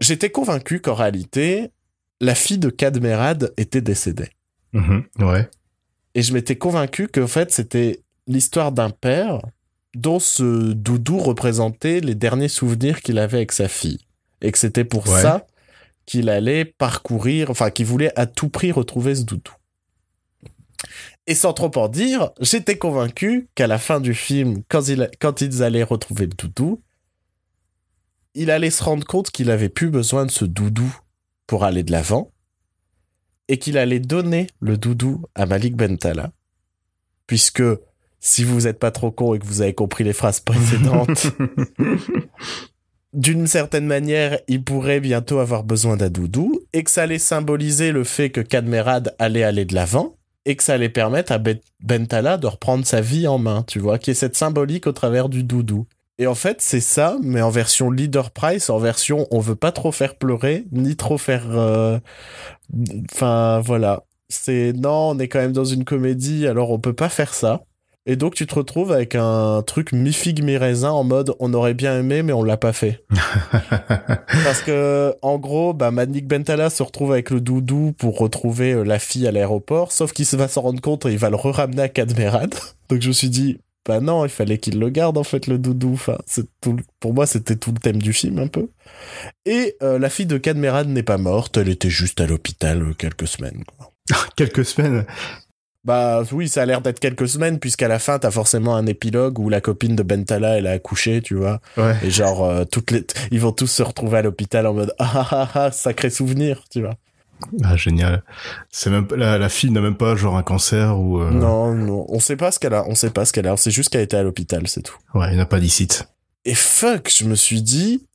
[0.00, 1.70] J'étais convaincu qu'en réalité,
[2.20, 4.30] la fille de Cadmerade était décédée.
[4.72, 5.48] Mmh, ouais.
[6.16, 9.42] Et je m'étais convaincu qu'en fait c'était l'histoire d'un père
[9.94, 14.00] dont ce doudou représentait les derniers souvenirs qu'il avait avec sa fille.
[14.40, 15.46] Et que c'était pour ça
[16.06, 19.52] qu'il allait parcourir, enfin qu'il voulait à tout prix retrouver ce doudou.
[21.26, 24.84] Et sans trop en dire, j'étais convaincu qu'à la fin du film, quand,
[25.20, 26.82] quand ils allaient retrouver le doudou,
[28.34, 30.94] il allait se rendre compte qu'il avait plus besoin de ce doudou
[31.46, 32.30] pour aller de l'avant
[33.48, 36.32] et qu'il allait donner le doudou à Malik Bentala.
[37.26, 37.62] Puisque
[38.20, 41.26] si vous n'êtes pas trop con et que vous avez compris les phrases précédentes,
[43.12, 47.92] d'une certaine manière, il pourrait bientôt avoir besoin d'un doudou et que ça allait symboliser
[47.92, 51.40] le fait que Kadmerad allait aller de l'avant et que ça allait permettre à
[51.80, 55.28] Bentala de reprendre sa vie en main, tu vois, qui est cette symbolique au travers
[55.28, 55.86] du doudou.
[56.18, 59.72] Et en fait, c'est ça, mais en version leader price, en version on veut pas
[59.72, 61.44] trop faire pleurer, ni trop faire.
[61.50, 61.98] Euh,
[63.12, 64.04] enfin, voilà.
[64.28, 67.62] C'est non, on est quand même dans une comédie, alors on peut pas faire ça.
[68.08, 71.98] Et donc tu te retrouves avec un truc mi-figue mi-raisin en mode on aurait bien
[71.98, 73.04] aimé mais on l'a pas fait.
[74.44, 78.84] Parce que en gros, bah Manik Bentala se retrouve avec le doudou pour retrouver euh,
[78.84, 81.82] la fille à l'aéroport, sauf qu'il va s'en rendre compte et il va le re-ramener
[81.82, 82.54] à Cadmerad.
[82.88, 85.58] Donc je me suis dit bah non, il fallait qu'il le garde en fait le
[85.58, 85.92] doudou.
[85.94, 86.76] Enfin, c'est tout.
[86.98, 88.68] Pour moi, c'était tout le thème du film un peu.
[89.44, 92.94] Et euh, la fille de Cadmerad n'est pas morte, elle était juste à l'hôpital euh,
[92.94, 93.62] quelques semaines.
[94.36, 95.06] quelques semaines.
[95.84, 99.38] Bah oui, ça a l'air d'être quelques semaines puisqu'à la fin t'as forcément un épilogue
[99.38, 101.60] où la copine de Bentala elle a accouché, tu vois.
[102.02, 105.12] Et genre euh, toutes les, ils vont tous se retrouver à l'hôpital en mode ah
[105.14, 106.96] ah ah, ah sacré souvenir, tu vois.
[107.62, 108.22] Ah génial.
[108.70, 111.20] C'est même la, la fille n'a même pas genre un cancer ou.
[111.20, 111.30] Euh...
[111.30, 113.70] Non non, on sait pas ce qu'elle a, on sait pas ce qu'elle a, c'est
[113.70, 114.96] juste qu'elle été à l'hôpital, c'est tout.
[115.14, 115.88] Ouais, il n'a pas d'ici.
[116.44, 118.06] Et fuck, je me suis dit,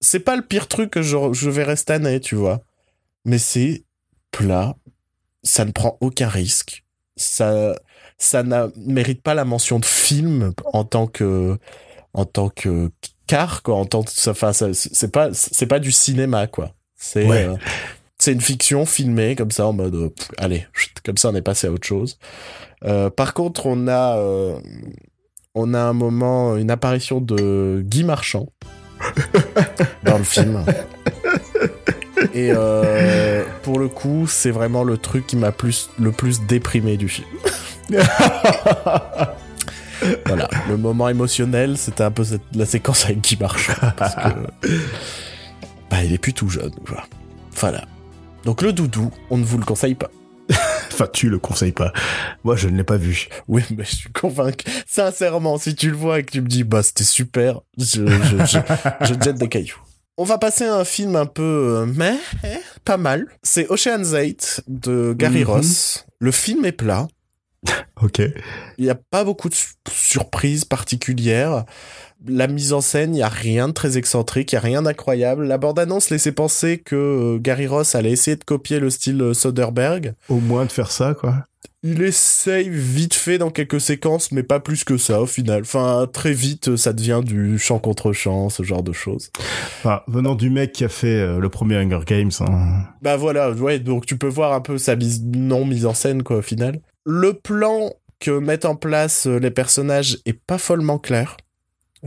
[0.00, 2.60] c'est pas le pire truc que je, je verrai cette année, tu vois.
[3.24, 3.84] Mais c'est
[4.30, 4.76] plat,
[5.42, 6.84] ça ne prend aucun risque
[7.20, 7.76] ça
[8.18, 11.58] ça ne mérite pas la mention de film en tant que
[12.12, 12.90] en tant que
[13.26, 17.54] car quoi en tant enfin c'est pas c'est pas du cinéma quoi c'est euh,
[18.20, 20.66] c'est une fiction filmée comme ça en mode euh, allez
[21.04, 22.18] comme ça on est passé à autre chose
[22.84, 24.16] euh, par contre on a
[25.54, 28.48] on a un moment une apparition de Guy Marchand
[30.04, 30.64] dans le film
[32.34, 32.52] et
[33.62, 37.28] pour le coup c'est vraiment le truc qui m'a plus le plus déprimé du film
[40.26, 43.74] voilà, le moment émotionnel, c'était un peu la séquence avec Guy Marchand.
[43.96, 44.68] Parce que,
[45.90, 46.72] bah, il est plus tout jeune,
[47.56, 47.84] Voilà.
[48.44, 50.10] Donc le doudou, on ne vous le conseille pas.
[50.92, 51.92] enfin, tu le conseilles pas.
[52.44, 53.28] Moi, je ne l'ai pas vu.
[53.48, 54.70] Oui, mais je suis convaincu.
[54.86, 59.14] Sincèrement, si tu le vois et que tu me dis, bah, c'était super, je, je,
[59.22, 59.80] jette des cailloux.
[60.16, 63.26] On va passer à un film un peu, euh, mais, eh, pas mal.
[63.42, 65.46] C'est Ocean's 8 de Gary mhm.
[65.46, 66.06] Ross.
[66.18, 67.08] Le film est plat.
[68.02, 68.20] ok.
[68.78, 69.56] Il n'y a pas beaucoup de
[69.88, 71.64] surprises particulières.
[72.26, 74.82] La mise en scène, il n'y a rien de très excentrique, il n'y a rien
[74.82, 75.46] d'incroyable.
[75.46, 79.34] La bande-annonce laissait penser que euh, Gary Ross allait essayer de copier le style euh,
[79.34, 80.14] Soderbergh.
[80.28, 81.44] Au moins de faire ça, quoi.
[81.82, 85.62] Il essaye vite fait dans quelques séquences, mais pas plus que ça au final.
[85.62, 89.30] Enfin, très vite, ça devient du chant contre chant, ce genre de choses.
[89.78, 92.32] Enfin, venant du mec qui a fait euh, le premier Hunger Games.
[92.40, 92.82] Hein.
[93.00, 96.22] Bah voilà, ouais, donc tu peux voir un peu sa mise, non mise en scène,
[96.22, 100.98] quoi, au final le plan que mettent en place euh, les personnages est pas follement
[100.98, 101.36] clair.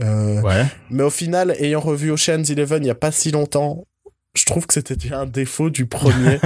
[0.02, 0.66] Euh, ouais.
[0.90, 3.86] Mais au final, ayant revu Ocean's Eleven il y a pas si longtemps,
[4.34, 6.40] je trouve que c'était un défaut du premier.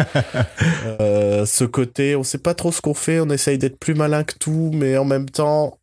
[1.00, 4.24] euh, ce côté, on sait pas trop ce qu'on fait, on essaye d'être plus malin
[4.24, 5.78] que tout, mais en même temps,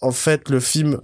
[0.00, 1.00] en fait, le film,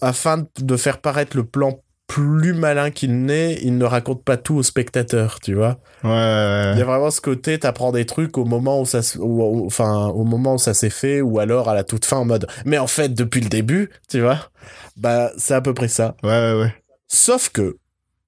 [0.00, 1.80] afin de faire paraître le plan
[2.16, 5.78] plus malin qu'il n'est, il ne raconte pas tout au spectateur, tu vois.
[6.02, 10.06] Ouais, Il y a vraiment ce côté, t'apprends des trucs au moment où ça, enfin,
[10.06, 12.78] au moment où ça s'est fait, ou alors à la toute fin en mode, mais
[12.78, 14.50] en fait, depuis le début, tu vois.
[14.96, 16.16] Bah, c'est à peu près ça.
[16.22, 16.74] Ouais, ouais, ouais.
[17.06, 17.76] Sauf que,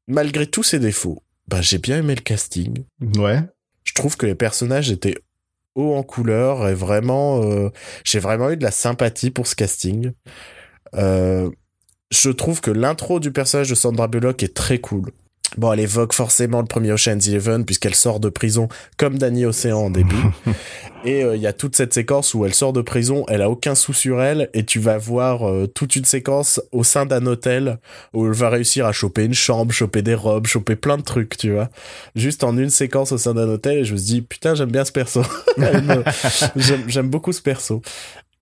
[0.06, 2.84] malgré tous ses défauts, bah, j'ai bien aimé le casting.
[3.16, 3.40] Ouais.
[3.84, 5.16] Je trouve que les personnages étaient
[5.76, 7.70] haut en couleur et vraiment, euh,
[8.04, 10.12] j'ai vraiment eu de la sympathie pour ce casting.
[10.94, 11.48] Euh,
[12.10, 15.10] je trouve que l'intro du personnage de Sandra Bullock est très cool.
[15.56, 18.68] Bon, elle évoque forcément le premier Ocean's Eleven puisqu'elle sort de prison
[18.98, 20.14] comme Danny Océan en début.
[21.04, 23.48] et euh, il y a toute cette séquence où elle sort de prison, elle a
[23.48, 27.24] aucun sou sur elle et tu vas voir euh, toute une séquence au sein d'un
[27.24, 27.78] hôtel
[28.12, 31.38] où elle va réussir à choper une chambre, choper des robes, choper plein de trucs,
[31.38, 31.70] tu vois.
[32.14, 34.84] Juste en une séquence au sein d'un hôtel et je me dis putain, j'aime bien
[34.84, 35.22] ce perso.
[36.56, 37.80] j'aime beaucoup ce perso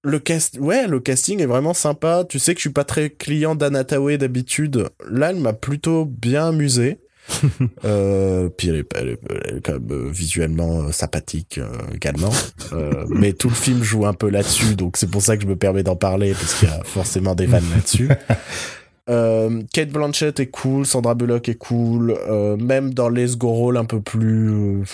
[0.06, 2.24] le cast, ouais, le casting est vraiment sympa.
[2.28, 4.88] Tu sais que je suis pas très client d'Anatawe d'habitude.
[5.10, 6.98] Là, elle m'a plutôt bien amusé.
[7.84, 11.66] euh, puis elle est, elle est- elle est quand même euh, visuellement euh, sympathique euh,
[11.92, 12.30] également.
[12.72, 15.48] Euh, mais tout le film joue un peu là-dessus, donc c'est pour ça que je
[15.48, 18.08] me permets d'en parler, parce qu'il y a forcément des vannes là-dessus.
[19.08, 23.76] Euh, Kate Blanchett est cool, Sandra Bullock est cool, euh, même dans les go rôles
[23.76, 24.84] un peu plus euh,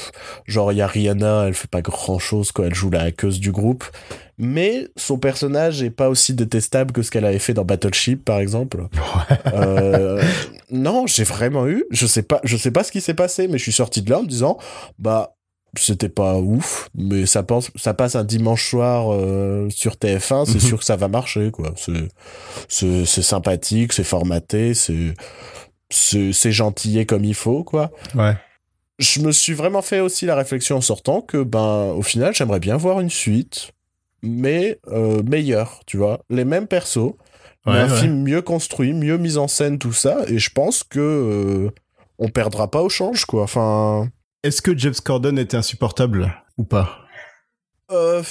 [0.44, 3.40] genre il y a Rihanna, elle fait pas grand chose quoi, elle joue la hackeuse
[3.40, 3.85] du groupe,
[4.37, 8.38] mais son personnage est pas aussi détestable que ce qu'elle avait fait dans Battleship par
[8.38, 8.87] exemple.
[9.55, 10.22] Euh,
[10.70, 13.59] non, j'ai vraiment eu, je sais pas, je sais pas ce qui s'est passé, mais
[13.59, 14.57] je suis sorti de là en me disant
[14.98, 15.35] bah
[15.79, 20.55] c'était pas ouf, mais ça passe, ça passe un dimanche soir euh, sur TF1, c'est
[20.55, 20.61] Mhm.
[20.61, 21.73] sûr que ça va marcher, quoi.
[22.69, 25.15] C'est, sympathique, c'est formaté, c'est,
[26.53, 27.91] gentillé comme il faut, quoi.
[28.15, 28.35] Ouais.
[28.99, 32.61] Je me suis vraiment fait aussi la réflexion en sortant que, ben, au final, j'aimerais
[32.61, 33.73] bien voir une suite,
[34.23, 36.21] mais euh, meilleure, tu vois.
[36.31, 37.15] Les mêmes persos,
[37.67, 38.01] mais Ouais, un ouais.
[38.01, 41.71] film mieux construit, mieux mis en scène, tout ça, et je pense que euh,
[42.19, 43.43] on perdra pas au change, quoi.
[43.45, 44.09] Enfin.
[44.42, 46.98] Est-ce que James Corden était insupportable ou pas?
[47.92, 48.22] Euh,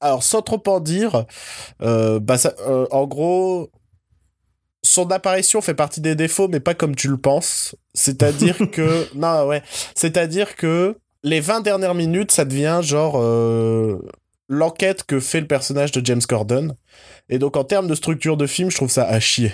[0.00, 1.24] alors, sans trop en dire,
[1.80, 3.70] euh, bah ça, euh, en gros,
[4.82, 7.74] son apparition fait partie des défauts, mais pas comme tu le penses.
[7.94, 9.62] C'est-à-dire que, non, ouais,
[9.94, 13.18] c'est-à-dire que les 20 dernières minutes, ça devient genre
[14.50, 16.74] l'enquête que fait le personnage de James Corden.
[17.30, 19.52] Et donc, en termes de structure de film, je trouve ça à chier.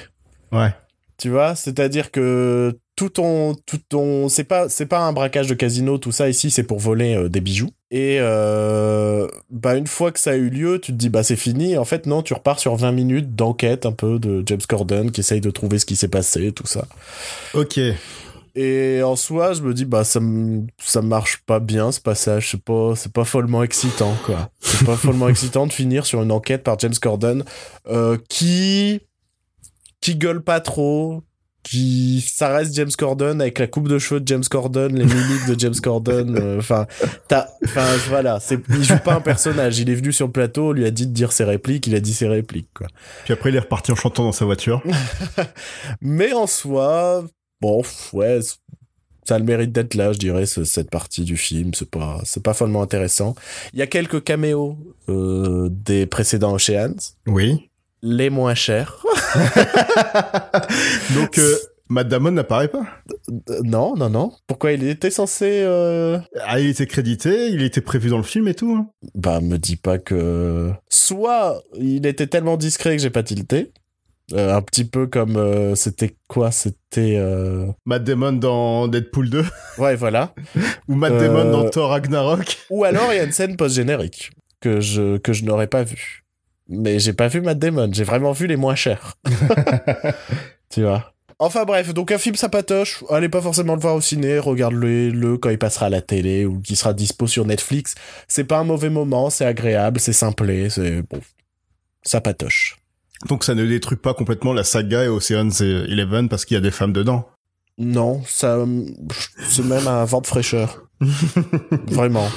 [0.51, 0.75] Ouais.
[1.17, 5.55] Tu vois, c'est-à-dire que tout ton, tout ton, c'est pas, c'est pas un braquage de
[5.55, 7.71] casino, tout ça ici, c'est pour voler euh, des bijoux.
[7.91, 11.37] Et euh, bah une fois que ça a eu lieu, tu te dis bah c'est
[11.37, 11.77] fini.
[11.77, 15.21] En fait non, tu repars sur 20 minutes d'enquête un peu de James Corden qui
[15.21, 16.87] essaye de trouver ce qui s'est passé, tout ça.
[17.53, 17.79] Ok.
[18.57, 20.21] Et en soi, je me dis bah ça
[20.79, 24.51] ça marche pas bien ce passage, c'est pas c'est pas follement excitant quoi.
[24.61, 27.45] C'est pas follement excitant de finir sur une enquête par James Corden
[27.89, 29.01] euh, qui
[30.01, 31.23] qui gueule pas trop,
[31.65, 35.47] qui ça reste James Corden avec la coupe de cheveux de James Corden, les mimiques
[35.49, 36.87] de James Corden, euh, enfin
[37.27, 40.69] t'as enfin voilà, c'est il joue pas un personnage, il est venu sur le plateau,
[40.69, 42.87] on lui a dit de dire ses répliques, il a dit ses répliques quoi.
[43.25, 44.83] Puis après, il est reparti en chantant dans sa voiture.
[46.01, 47.25] Mais en soi,
[47.61, 48.41] bon, ouais,
[49.27, 51.73] ça a le mérite d'être là, je dirais, ce- cette partie du film.
[51.73, 53.35] C'est pas, c'est pas follement intéressant.
[53.73, 54.77] Il y a quelques caméos
[55.09, 57.71] euh, des précédents Oceans, Oui.
[58.03, 59.03] les moins chers.
[61.15, 61.57] Donc, euh,
[61.89, 62.87] Matt Damon n'apparaît pas.
[63.63, 64.33] Non, non, non.
[64.47, 66.19] Pourquoi il était censé euh...
[66.47, 68.75] Ah, il était crédité, il était prévu dans le film et tout.
[68.75, 68.89] hein.
[69.15, 70.71] Bah, me dis pas que.
[70.89, 73.73] Soit il était tellement discret que j'ai pas tilté.
[74.33, 77.67] Euh, un petit peu comme euh, c'était quoi C'était euh...
[77.85, 79.45] Matt Damon dans Deadpool 2
[79.77, 80.35] ouais voilà.
[80.89, 82.57] ou Matt Damon dans Thor Ragnarok.
[82.71, 86.24] Ou alors il y a une scène post-générique que je, que je n'aurais pas vue.
[86.69, 89.15] Mais j'ai pas vu Matt Damon, j'ai vraiment vu les moins chers.
[90.71, 91.15] tu vois.
[91.39, 95.37] Enfin bref, donc un film sympatoche, allez pas forcément le voir au ciné, regarde-le le
[95.37, 97.95] quand il passera à la télé ou qu'il sera dispo sur Netflix.
[98.29, 101.21] C'est pas un mauvais moment, c'est agréable, c'est simplé, c'est bon.
[102.03, 102.77] Sympatoche.
[103.29, 106.61] Donc ça ne détruit pas complètement la saga et Ocean's Eleven parce qu'il y a
[106.61, 107.27] des femmes dedans.
[107.79, 108.65] Non, ça,
[109.49, 110.87] c'est même un vent de fraîcheur.
[111.89, 112.29] Vraiment.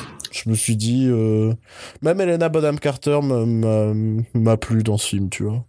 [0.43, 1.53] Je me suis dit, euh,
[2.01, 5.65] même Helena Bonham Carter m'a plu dans ce film, tu vois.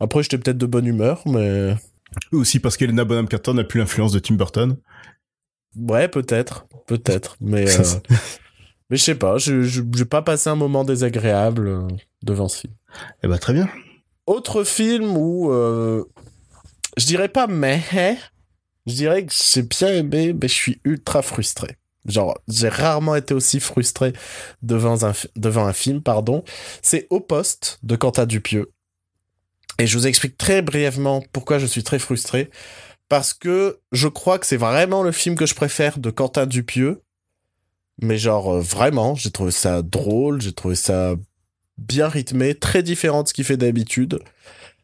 [0.00, 1.74] Après, j'étais peut-être de bonne humeur, mais
[2.32, 4.76] Aussi parce qu'Elena Bonham Carter n'a plus l'influence de Tim Burton.
[5.76, 7.82] ouais, peut-être, peut-être, mais euh,
[8.90, 11.88] mais je sais pas, je je- pas passé un moment désagréable euh,
[12.22, 12.74] devant ce film.
[13.22, 13.68] Eh ben très bien.
[14.26, 16.04] Autre film où euh,
[16.96, 18.16] je dirais pas mais hein,
[18.86, 21.76] je dirais que j'ai bien aimé, mais je suis ultra frustré.
[22.06, 24.12] Genre, j'ai rarement été aussi frustré
[24.62, 26.42] devant un, devant un film, pardon.
[26.82, 28.72] C'est Au Poste de Quentin Dupieux.
[29.78, 32.50] Et je vous explique très brièvement pourquoi je suis très frustré.
[33.08, 37.02] Parce que je crois que c'est vraiment le film que je préfère de Quentin Dupieux.
[38.00, 41.14] Mais genre, euh, vraiment, j'ai trouvé ça drôle, j'ai trouvé ça
[41.78, 44.18] bien rythmé, très différent de ce qu'il fait d'habitude.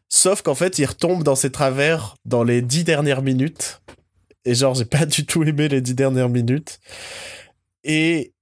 [0.09, 3.81] Sauf qu'en fait, il retombe dans ses travers dans les dix dernières minutes.
[4.45, 6.79] Et genre, j'ai pas du tout aimé les dix dernières minutes.
[7.83, 8.33] Et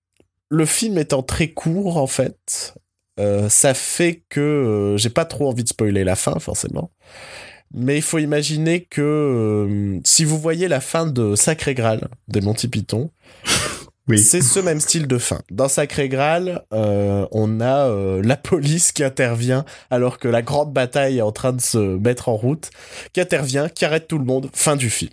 [0.49, 2.75] le film étant très court, en fait,
[3.19, 6.91] euh, ça fait que euh, j'ai pas trop envie de spoiler la fin, forcément.
[7.73, 12.41] Mais il faut imaginer que euh, si vous voyez la fin de Sacré Graal des
[12.41, 13.11] Monty Python,
[14.07, 14.19] Oui.
[14.19, 15.41] c'est ce même style de fin.
[15.51, 21.21] Dans Sacré Graal, on a la police qui intervient alors que la grande bataille est
[21.21, 22.69] en train de se mettre en route,
[23.11, 24.49] qui intervient, qui arrête tout le monde.
[24.53, 25.11] Fin du film.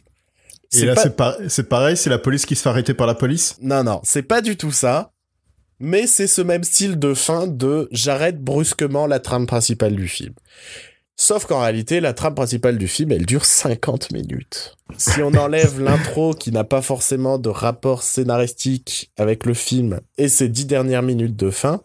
[0.74, 1.36] Et C'est là pas- c'est pas...
[1.48, 3.56] c'est pareil, c'est la police qui se fait arrêter par la police?
[3.62, 5.10] Non, non, c'est pas du tout ça.
[5.80, 10.32] Mais c'est ce même style de fin de j'arrête brusquement la trame principale du film.
[11.16, 14.76] Sauf qu'en réalité, la trame principale du film, elle dure 50 minutes.
[14.98, 20.28] Si on enlève l'intro qui n'a pas forcément de rapport scénaristique avec le film et
[20.28, 21.82] ses dix dernières minutes de fin,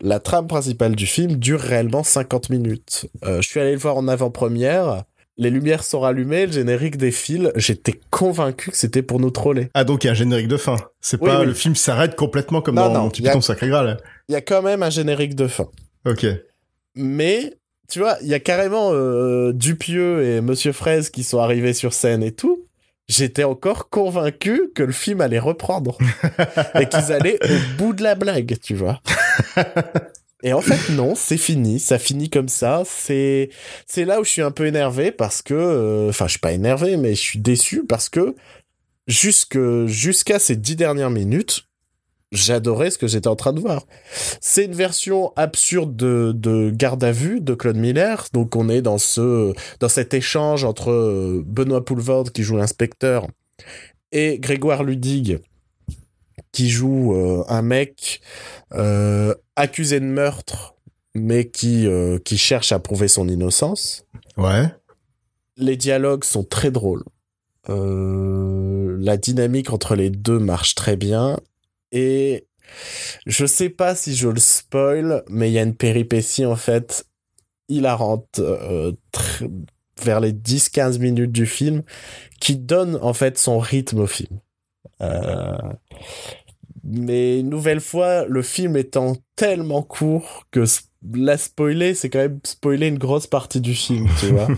[0.00, 3.06] la trame principale du film dure réellement 50 minutes.
[3.24, 5.04] Euh, je suis allé le voir en avant-première.
[5.40, 7.52] Les lumières sont rallumées, le générique défile.
[7.54, 9.68] J'étais convaincu que c'était pour nous troller.
[9.72, 10.76] Ah donc il y a un générique de fin.
[11.00, 11.46] C'est Oui, pas oui.
[11.46, 13.98] le film s'arrête complètement comme Non, dans Monty Python Sacré Graal.
[14.28, 15.68] Il y a quand même un générique de fin.
[16.06, 16.26] Ok.
[16.96, 17.54] Mais,
[17.88, 21.92] tu vois, il y a carrément euh, Dupieux et Monsieur Fraise qui sont arrivés sur
[21.92, 22.64] scène et tout.
[23.08, 25.96] J'étais encore convaincu que le film allait reprendre.
[26.80, 29.00] et qu'ils allaient au bout de la blague, tu vois.
[30.42, 31.80] Et en fait, non, c'est fini.
[31.80, 32.82] Ça finit comme ça.
[32.86, 33.50] C'est,
[33.86, 36.52] c'est là où je suis un peu énervé parce que, euh, enfin, je suis pas
[36.52, 38.36] énervé, mais je suis déçu parce que
[39.06, 41.64] jusque, jusqu'à ces dix dernières minutes,
[42.30, 43.86] j'adorais ce que j'étais en train de voir.
[44.40, 48.26] C'est une version absurde de, de Garde à vue de Claude Miller.
[48.32, 53.26] Donc on est dans ce dans cet échange entre euh, Benoît Poulvord qui joue l'inspecteur
[54.12, 55.38] et Grégoire Ludig
[56.52, 58.20] qui joue euh, un mec
[58.74, 60.74] euh, accusé de meurtre
[61.14, 64.06] mais qui euh, qui cherche à prouver son innocence.
[64.36, 64.66] Ouais.
[65.56, 67.04] Les dialogues sont très drôles.
[67.68, 71.38] Euh, la dynamique entre les deux marche très bien.
[71.92, 72.46] Et
[73.26, 77.06] je sais pas si je le spoil, mais il y a une péripétie en fait
[77.68, 78.92] hilarante euh,
[80.02, 81.82] vers les 10-15 minutes du film
[82.40, 84.38] qui donne en fait son rythme au film.
[85.00, 85.56] Euh,
[86.84, 90.64] mais une nouvelle fois, le film étant tellement court que
[91.14, 94.48] la spoiler, c'est quand même spoiler une grosse partie du film, tu vois.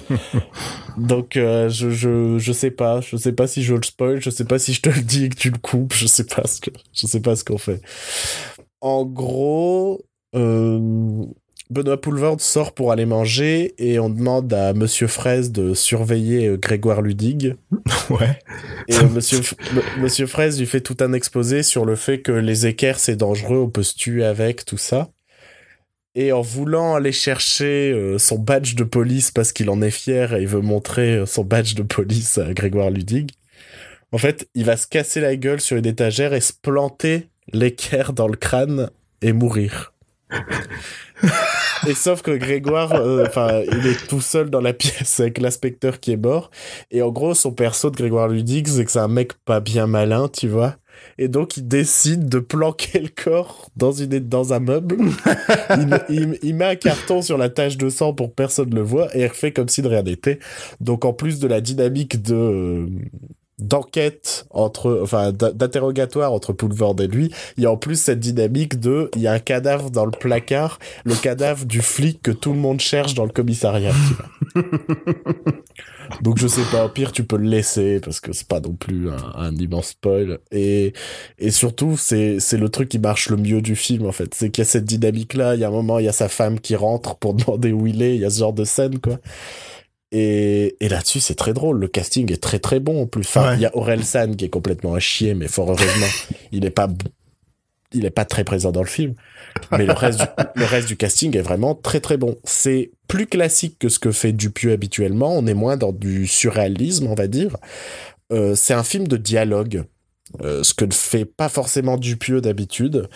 [0.97, 4.31] Donc euh, je, je je sais pas, je sais pas si je le spoil, je
[4.31, 6.47] sais pas si je te le dis et que tu le coupes, je sais pas
[6.47, 7.81] ce que je sais pas ce qu'on fait.
[8.81, 10.03] En gros,
[10.35, 11.25] euh,
[11.71, 16.57] Benoît Poulvord sort pour aller manger et on demande à Monsieur Fraise de surveiller euh,
[16.57, 17.57] Grégoire Ludig.
[18.11, 18.41] Ouais.
[18.89, 19.39] Et euh, Monsieur,
[19.99, 23.59] Monsieur Fraise lui fait tout un exposé sur le fait que les équerres c'est dangereux,
[23.59, 25.11] on peut se tuer avec, tout ça.
[26.17, 30.35] Et en voulant aller chercher euh, son badge de police parce qu'il en est fier
[30.35, 33.31] et il veut montrer son badge de police à Grégoire Ludig,
[34.13, 38.13] en fait, il va se casser la gueule sur une étagère et se planter l'équerre
[38.13, 38.91] dans le crâne
[39.23, 39.93] et mourir.
[41.89, 46.01] Et sauf que Grégoire, euh, enfin, il est tout seul dans la pièce avec l'inspecteur
[46.01, 46.51] qui est mort.
[46.91, 49.87] Et en gros, son perso de Grégoire Ludig, c'est que c'est un mec pas bien
[49.87, 50.77] malin, tu vois.
[51.19, 54.97] Et donc, il décide de planquer le corps dans une dans un meuble.
[56.09, 59.23] il, met un carton sur la tache de sang pour que personne le voit et
[59.23, 60.39] il refait comme si de rien n'était.
[60.81, 62.87] Donc, en plus de la dynamique de euh,
[63.61, 68.81] d'enquête entre, enfin, d'interrogatoire entre Poulvord et lui, il y a en plus cette dynamique
[68.81, 72.53] de, il y a un cadavre dans le placard, le cadavre du flic que tout
[72.53, 73.93] le monde cherche dans le commissariat.
[73.93, 74.65] tu vois.
[76.23, 78.73] Donc je sais pas, au pire tu peux le laisser parce que c'est pas non
[78.73, 80.39] plus un, un immense spoil.
[80.51, 80.93] Et,
[81.39, 84.51] et surtout c'est c'est le truc qui marche le mieux du film en fait, c'est
[84.51, 85.55] qu'il y a cette dynamique là.
[85.55, 87.87] Il y a un moment il y a sa femme qui rentre pour demander où
[87.87, 88.17] il est.
[88.17, 89.19] Il y a ce genre de scène quoi.
[90.13, 91.79] Et, et là-dessus, c'est très drôle.
[91.79, 93.23] Le casting est très très bon en plus.
[93.23, 93.57] Enfin, Ouais.
[93.57, 96.07] il y a Aurel San qui est complètement à chier, mais fort heureusement,
[96.53, 96.89] il est pas,
[97.93, 99.15] il est pas très présent dans le film.
[99.73, 102.37] Mais le reste, du, le reste du casting est vraiment très très bon.
[102.45, 105.37] C'est plus classique que ce que fait Dupieux habituellement.
[105.37, 107.57] On est moins dans du surréalisme, on va dire.
[108.33, 109.85] Euh, c'est un film de dialogue.
[110.43, 113.09] Euh, ce que ne fait pas forcément Dupieux d'habitude.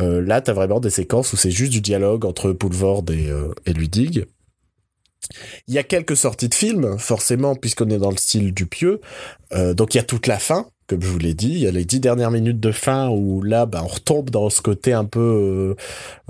[0.00, 3.54] Euh, là, t'as vraiment des séquences où c'est juste du dialogue entre Poulvord et, euh,
[3.64, 4.26] et Ludig.
[5.66, 9.00] Il y a quelques sorties de films, forcément, puisqu'on est dans le style Dupieux.
[9.52, 11.50] Euh, donc il y a toute la fin, comme je vous l'ai dit.
[11.50, 14.48] Il y a les dix dernières minutes de fin où là, bah, on retombe dans
[14.50, 15.76] ce côté un peu...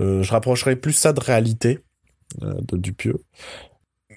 [0.01, 1.79] euh, euh, je rapprocherais plus ça de réalité
[2.41, 3.23] de Dupieux.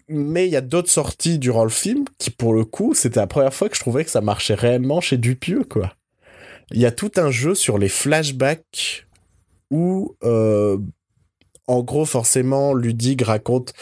[0.09, 3.27] Mais il y a d'autres sorties durant le film qui, pour le coup, c'était la
[3.27, 5.95] première fois que je trouvais que ça marchait réellement chez Dupieux, quoi.
[6.73, 9.07] Il y a tout un jeu sur les flashbacks
[9.71, 10.15] où,
[11.73, 13.73] en gros, forcément, Ludig raconte.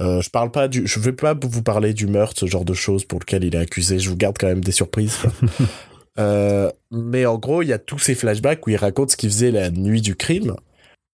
[0.00, 2.74] Euh, je parle pas du, je vais pas vous parler du meurtre, ce genre de
[2.74, 3.98] choses pour lequel il est accusé.
[3.98, 5.18] Je vous garde quand même des surprises.
[6.18, 9.28] Euh, mais en gros, il y a tous ces flashbacks où il raconte ce qu'il
[9.28, 10.56] faisait la nuit du crime.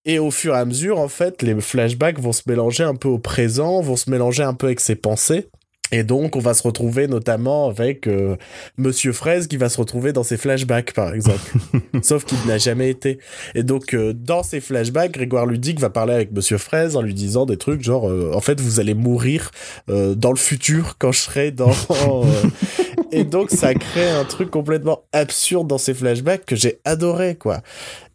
[0.05, 3.09] Et au fur et à mesure, en fait, les flashbacks vont se mélanger un peu
[3.09, 5.49] au présent, vont se mélanger un peu avec ses pensées.
[5.93, 8.35] Et donc, on va se retrouver notamment avec euh,
[8.79, 11.53] Monsieur Fraise qui va se retrouver dans ses flashbacks, par exemple.
[12.01, 13.19] Sauf qu'il n'a jamais été.
[13.53, 17.13] Et donc, euh, dans ces flashbacks, Grégoire Ludic va parler avec Monsieur Fraise en lui
[17.13, 19.51] disant des trucs genre, euh, en fait, vous allez mourir
[19.87, 21.71] euh, dans le futur quand je serai dans...
[23.11, 27.61] Et donc, ça crée un truc complètement absurde dans ces flashbacks que j'ai adoré, quoi.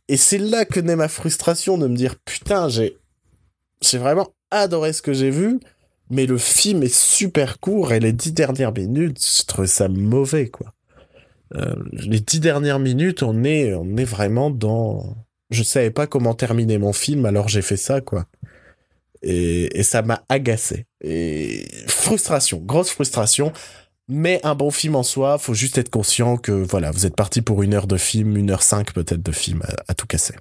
[0.08, 2.96] Et c'est là que naît ma frustration de me dire, putain, j'ai,
[3.80, 5.60] j'ai vraiment adoré ce que j'ai vu,
[6.10, 10.48] mais le film est super court et les dix dernières minutes, je trouve ça mauvais,
[10.48, 10.74] quoi.
[11.54, 15.16] Euh, les dix dernières minutes, on est, on est vraiment dans.
[15.50, 18.26] Je savais pas comment terminer mon film, alors j'ai fait ça, quoi.
[19.22, 20.86] Et, et ça m'a agacé.
[21.02, 23.52] Et frustration, grosse frustration.
[24.10, 27.42] Mais un bon film en soi, faut juste être conscient que voilà, vous êtes parti
[27.42, 30.34] pour une heure de film, une heure cinq peut-être de film à, à tout casser.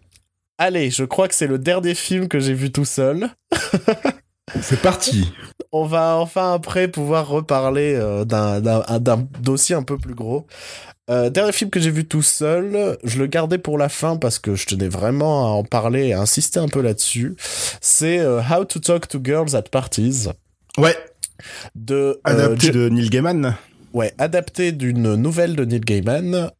[0.58, 3.30] Allez, je crois que c'est le dernier film que j'ai vu tout seul.
[4.62, 5.32] c'est parti.
[5.72, 10.48] On va enfin après pouvoir reparler euh, d'un dossier un peu plus gros.
[11.10, 14.40] Euh, dernier film que j'ai vu tout seul, je le gardais pour la fin parce
[14.40, 17.36] que je tenais vraiment à en parler et à insister un peu là-dessus.
[17.82, 20.28] C'est euh, How to Talk to Girls at Parties.
[20.78, 20.96] Ouais.
[21.76, 23.56] De, adapté de Neil Gaiman.
[23.94, 26.52] Ouais, adapté d'une nouvelle de Neil Gaiman,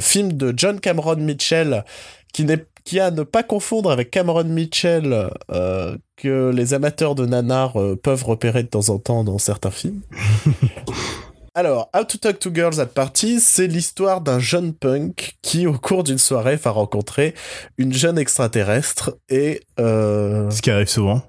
[0.00, 1.84] film de John Cameron Mitchell
[2.32, 7.14] qui n'est qui a à ne pas confondre avec Cameron Mitchell euh, que les amateurs
[7.14, 10.00] de nanar euh, peuvent repérer de temps en temps dans certains films.
[11.54, 15.74] Alors, How to Talk to Girls at Parties, c'est l'histoire d'un jeune punk qui, au
[15.74, 17.34] cours d'une soirée, va rencontrer
[17.78, 19.62] une jeune extraterrestre et...
[19.78, 21.22] Euh, Ce qui arrive souvent.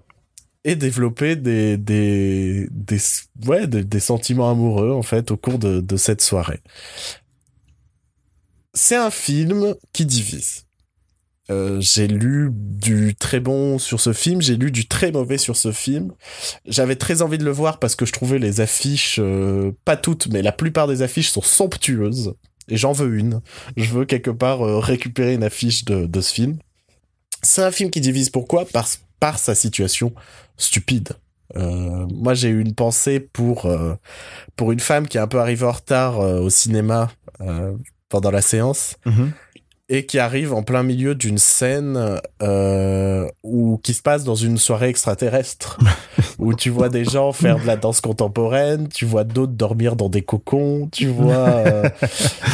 [0.63, 2.97] Et développer des, des, des,
[3.45, 6.61] ouais, des, des, sentiments amoureux, en fait, au cours de, de cette soirée.
[8.73, 10.65] C'est un film qui divise.
[11.49, 15.57] Euh, j'ai lu du très bon sur ce film, j'ai lu du très mauvais sur
[15.57, 16.13] ce film.
[16.65, 20.27] J'avais très envie de le voir parce que je trouvais les affiches, euh, pas toutes,
[20.27, 22.35] mais la plupart des affiches sont somptueuses.
[22.67, 23.41] Et j'en veux une.
[23.75, 26.57] Je veux quelque part euh, récupérer une affiche de, ce film.
[27.41, 28.65] C'est un film qui divise pourquoi?
[28.65, 28.87] Par,
[29.19, 30.13] par sa situation
[30.57, 31.09] stupide.
[31.53, 33.69] Moi, j'ai eu une pensée pour
[34.55, 37.11] pour une femme qui est un peu arrivée en retard au cinéma
[38.07, 38.95] pendant la séance.
[39.05, 39.31] -hmm
[39.91, 44.57] et qui arrive en plein milieu d'une scène euh, où qui se passe dans une
[44.57, 45.79] soirée extraterrestre
[46.39, 50.07] où tu vois des gens faire de la danse contemporaine, tu vois d'autres dormir dans
[50.07, 51.89] des cocons, tu vois euh,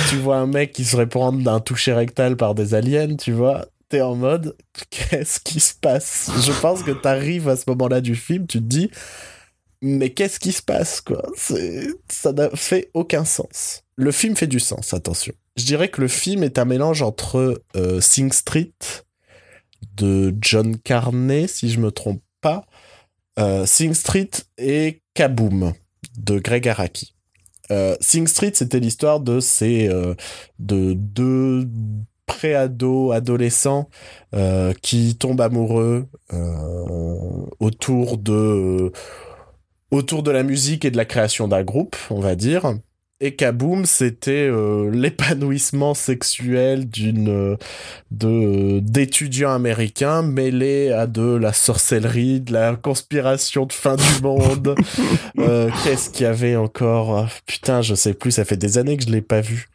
[0.09, 3.67] tu vois un mec qui se répand d'un toucher rectal par des aliens, tu vois.
[3.89, 4.57] T'es en mode
[4.89, 6.31] qu'est-ce qui se passe?
[6.43, 8.89] Je pense que t'arrives à ce moment-là du film, tu te dis
[9.83, 11.21] mais qu'est-ce qui se passe quoi?
[11.37, 13.83] Ça n'a fait aucun sens.
[13.95, 17.63] Le film fait du sens, attention je dirais que le film est un mélange entre
[17.75, 18.71] euh, Sing Street
[19.95, 22.65] de John Carney, si je me trompe pas,
[23.39, 24.29] euh, Sing Street
[24.59, 25.73] et Kaboom
[26.17, 27.15] de Greg Araki.
[27.71, 29.89] Euh, Sing Street, c'était l'histoire de ces
[30.59, 31.67] de deux
[32.27, 33.89] pré-ados, adolescents
[34.81, 36.07] qui tombent amoureux
[37.59, 38.91] autour de
[39.91, 42.73] la musique et de la création d'un groupe, on va dire
[43.19, 47.57] et Kaboom, c'était euh, l'épanouissement sexuel d'une euh,
[48.11, 54.75] de d'étudiants américains mêlés à de la sorcellerie, de la conspiration de fin du monde.
[55.39, 57.17] euh, Qu'est-ce qu'il y avait encore?
[57.17, 58.31] Ah, Putain, je sais plus.
[58.31, 59.67] Ça fait des années que je l'ai pas vu.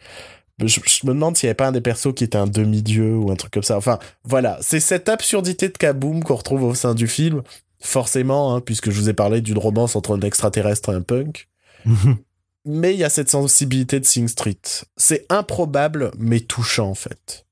[0.60, 3.16] Je, je, me demande s'il y avait pas un des persos qui était un demi-dieu
[3.16, 3.76] ou un truc comme ça.
[3.76, 7.42] Enfin, voilà, c'est cette absurdité de Kaboom qu'on retrouve au sein du film.
[7.80, 11.48] Forcément, hein, puisque je vous ai parlé d'une romance entre un extraterrestre et un punk
[12.64, 14.60] mais il y a cette sensibilité de Sing Street.
[14.96, 17.46] C'est improbable, mais touchant en fait.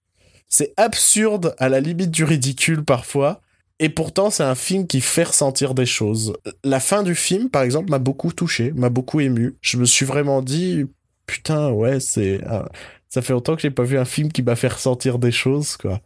[0.48, 3.40] C'est absurde à la limite du ridicule parfois,
[3.78, 6.34] et pourtant c'est un film qui fait ressentir des choses.
[6.64, 9.56] La fin du film, par exemple, m'a beaucoup touché, m'a beaucoup ému.
[9.62, 10.86] Je me suis vraiment dit,
[11.26, 12.62] putain, ouais, c'est, euh,
[13.08, 15.76] ça fait longtemps que j'ai pas vu un film qui m'a fait ressentir des choses,
[15.76, 16.00] quoi.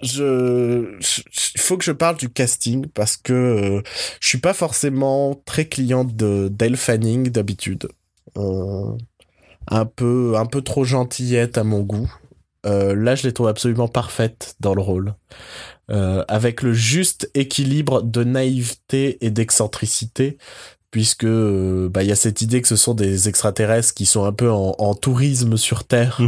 [0.00, 0.96] Je,
[1.54, 3.82] il faut que je parle du casting parce que euh,
[4.20, 7.88] je suis pas forcément très client de d'Elle Fanning d'habitude
[8.36, 12.10] un peu un peu trop gentillette à mon goût.
[12.66, 15.14] Euh, là, je les trouve absolument parfaites dans le rôle,
[15.90, 20.38] euh, avec le juste équilibre de naïveté et d'excentricité,
[20.90, 24.32] puisque bah il y a cette idée que ce sont des extraterrestres qui sont un
[24.32, 26.20] peu en, en tourisme sur Terre,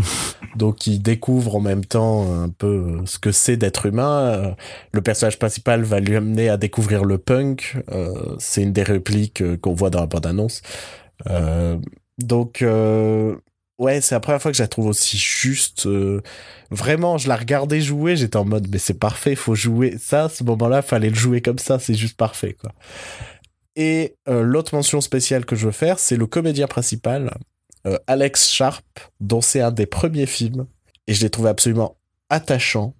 [0.56, 4.54] donc qui découvrent en même temps un peu ce que c'est d'être humain.
[4.92, 7.76] Le personnage principal va lui amener à découvrir le punk.
[8.38, 10.62] c'est une des répliques qu'on voit dans la bande-annonce.
[11.28, 11.78] Euh,
[12.18, 13.36] donc, euh,
[13.78, 15.86] ouais, c'est la première fois que je la trouve aussi juste.
[15.86, 16.20] Euh,
[16.70, 20.28] vraiment, je la regardais jouer, j'étais en mode, mais c'est parfait, faut jouer ça.
[20.28, 22.72] Ce moment-là, fallait le jouer comme ça, c'est juste parfait, quoi.
[23.76, 27.32] Et euh, l'autre mention spéciale que je veux faire, c'est le comédien principal,
[27.86, 28.84] euh, Alex Sharp,
[29.20, 30.66] dont c'est un des premiers films,
[31.06, 31.96] et je l'ai trouvé absolument
[32.28, 32.94] attachant.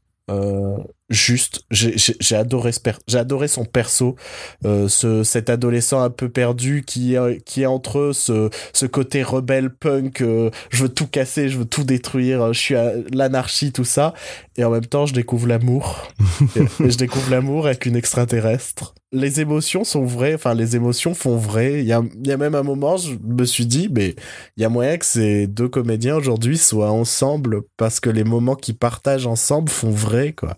[1.11, 1.65] Juste.
[1.71, 2.71] J'ai adoré,
[3.07, 4.17] j'ai adoré son perso,
[4.65, 9.23] euh, ce, cet adolescent un peu perdu qui, qui est entre eux, ce, ce côté
[9.23, 12.75] rebelle punk, euh, je veux tout casser, je veux tout détruire, je suis
[13.13, 14.15] l'anarchie, tout ça.
[14.57, 16.09] Et en même temps, je découvre l'amour.
[16.57, 18.95] et, je découvre l'amour avec une extraterrestre.
[19.13, 21.81] Les émotions sont vraies, enfin, les émotions font vrai.
[21.81, 24.15] Il y a, y a même un moment, je me suis dit, mais
[24.57, 28.55] il y a moyen que ces deux comédiens aujourd'hui soient ensemble parce que les moments
[28.55, 30.57] qu'ils partagent ensemble font vrai, quoi.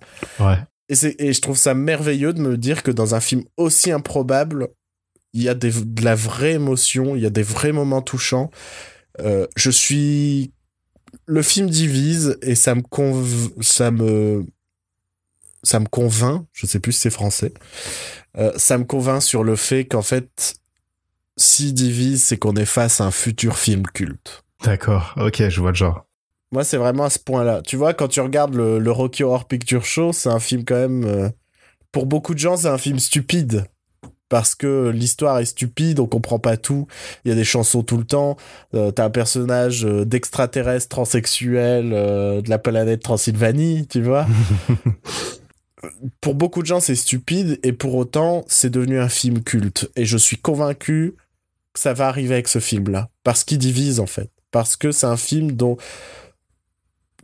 [0.88, 4.68] Et, et je trouve ça merveilleux de me dire que dans un film aussi improbable,
[5.32, 8.51] il y a des, de la vraie émotion, il y a des vrais moments touchants.
[9.20, 10.53] Euh, je suis.
[11.26, 12.82] Le film divise et ça me
[13.62, 14.45] ça me
[15.62, 16.47] ça me convainc.
[16.53, 17.53] Je sais plus si c'est français.
[18.36, 20.55] Euh, ça me convainc sur le fait qu'en fait,
[21.36, 24.43] si divise, c'est qu'on est face à un futur film culte.
[24.64, 25.14] D'accord.
[25.16, 26.07] Ok, je vois le genre.
[26.53, 27.62] Moi, c'est vraiment à ce point-là.
[27.62, 31.05] Tu vois, quand tu regardes le, Rocky Horror Picture Show, c'est un film quand même.
[31.05, 31.28] Euh,
[31.92, 33.64] pour beaucoup de gens, c'est un film stupide.
[34.32, 36.86] Parce que l'histoire est stupide, on comprend pas tout.
[37.24, 38.38] Il y a des chansons tout le temps.
[38.74, 44.26] Euh, T'as un personnage euh, d'extraterrestre transsexuel euh, de la planète Transylvanie, tu vois.
[46.22, 47.61] pour beaucoup de gens, c'est stupide.
[47.62, 49.90] Et pour autant, c'est devenu un film culte.
[49.96, 51.14] Et je suis convaincu
[51.74, 53.11] que ça va arriver avec ce film-là.
[53.24, 54.30] Parce qu'il divise, en fait.
[54.50, 55.76] Parce que c'est un film dont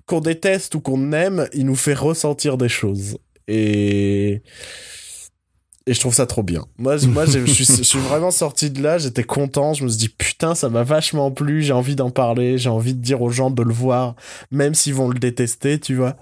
[0.08, 3.18] qu'on déteste ou qu'on aime, il nous fait ressentir des choses.
[3.46, 4.42] Et
[5.88, 6.66] et je trouve ça trop bien.
[6.76, 9.98] Moi, moi, je suis, je suis vraiment sorti de là, j'étais content, je me suis
[9.98, 13.30] dit putain, ça m'a vachement plu, j'ai envie d'en parler, j'ai envie de dire aux
[13.30, 14.14] gens de le voir,
[14.50, 16.16] même s'ils vont le détester, tu vois.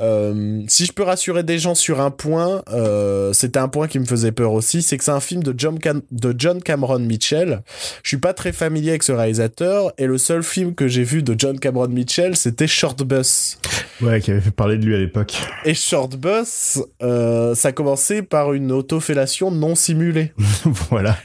[0.00, 3.98] Euh, si je peux rassurer des gens sur un point, euh, c'était un point qui
[3.98, 5.78] me faisait peur aussi, c'est que c'est un film de John,
[6.12, 7.62] de John Cameron Mitchell.
[8.04, 11.24] Je suis pas très familier avec ce réalisateur, et le seul film que j'ai vu
[11.24, 13.58] de John Cameron Mitchell, c'était Short Bus.
[14.00, 15.34] Ouais, qui avait fait parler de lui à l'époque.
[15.64, 20.32] Et Short Bus, euh, ça commençait par une auto fellation non simulée.
[20.90, 21.16] voilà.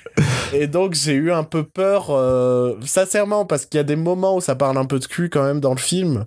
[0.53, 4.37] Et donc j'ai eu un peu peur, euh, sincèrement, parce qu'il y a des moments
[4.37, 6.25] où ça parle un peu de cul quand même dans le film.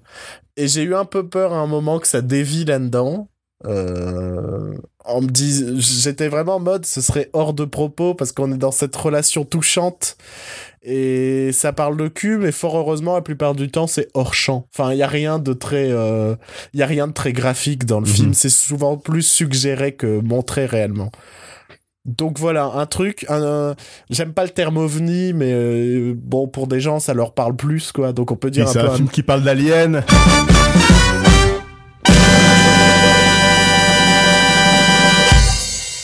[0.56, 3.28] Et j'ai eu un peu peur à un moment que ça dévie là-dedans.
[3.64, 4.74] Euh,
[5.08, 8.58] en me disant, j'étais vraiment en mode, ce serait hors de propos parce qu'on est
[8.58, 10.16] dans cette relation touchante
[10.82, 14.66] et ça parle de cul, mais fort heureusement, la plupart du temps, c'est hors champ.
[14.72, 16.36] Enfin, il y a rien de très, euh,
[16.72, 18.12] il y a rien de très graphique dans le mhm.
[18.12, 18.34] film.
[18.34, 21.10] C'est souvent plus suggéré que montré réellement.
[22.04, 23.74] Donc voilà, un truc, un,
[24.08, 27.92] j'aime pas le terme ovni, mais euh, bon, pour des gens, ça leur parle plus,
[27.92, 28.14] quoi.
[28.14, 30.02] Donc on peut dire un C'est un film qui parle d'aliens.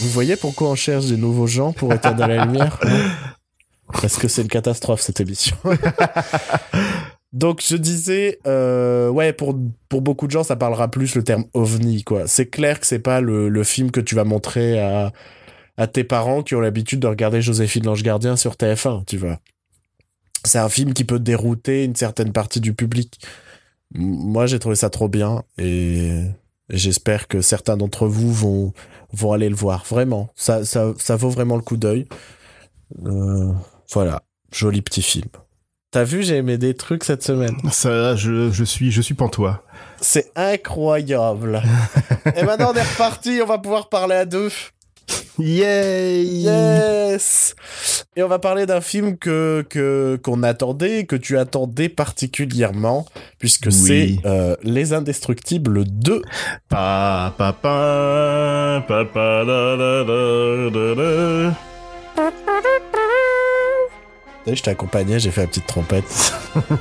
[0.04, 2.78] Vous voyez pourquoi on cherche des nouveaux gens pour éteindre la lumière
[3.90, 5.56] Parce que c'est une catastrophe cette émission.
[7.32, 11.46] Donc je disais, euh, ouais, pour pour beaucoup de gens, ça parlera plus le terme
[11.54, 12.26] ovni, quoi.
[12.26, 15.10] C'est clair que c'est pas le, le film que tu vas montrer à
[15.78, 19.40] à tes parents qui ont l'habitude de regarder Joséphine l'ange gardien sur TF1, tu vois.
[20.44, 23.18] C'est un film qui peut dérouter une certaine partie du public.
[23.94, 26.24] Moi, j'ai trouvé ça trop bien et
[26.68, 28.72] j'espère que certains d'entre vous vont
[29.12, 29.84] vont aller le voir.
[29.88, 32.06] Vraiment, ça ça ça vaut vraiment le coup d'œil.
[33.06, 33.52] Euh,
[33.92, 35.28] voilà, joli petit film.
[35.90, 37.56] T'as vu, j'ai aimé des trucs cette semaine.
[37.70, 39.62] Ça, je, je suis, je suis pantois.
[40.00, 41.62] C'est incroyable.
[42.36, 43.38] Et maintenant, on est reparti.
[43.40, 44.50] On va pouvoir parler à deux.
[45.38, 47.54] Yay Yes
[48.16, 53.06] Et on va parler d'un film que que qu'on attendait, que tu attendais particulièrement,
[53.38, 56.22] puisque c'est euh, Les Indestructibles 2.
[56.68, 61.54] Pa pa pa pa pa da da da da
[64.46, 66.34] je t'ai accompagné, j'ai fait la petite trompette.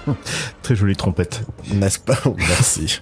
[0.61, 1.41] Très jolie trompette.
[1.73, 2.19] N'est-ce pas?
[2.37, 2.99] Merci.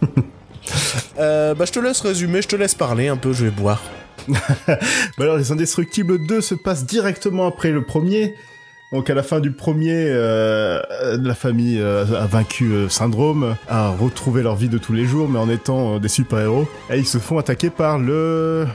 [1.19, 3.81] euh, bah, je te laisse résumer, je te laisse parler un peu, je vais boire.
[5.17, 8.35] alors, Les Indestructibles 2 se passe directement après le premier.
[8.91, 10.81] Donc à la fin du premier, euh,
[11.17, 15.29] la famille euh, a vaincu euh, Syndrome, a retrouvé leur vie de tous les jours,
[15.29, 16.67] mais en étant des super-héros.
[16.89, 18.67] Et ils se font attaquer par le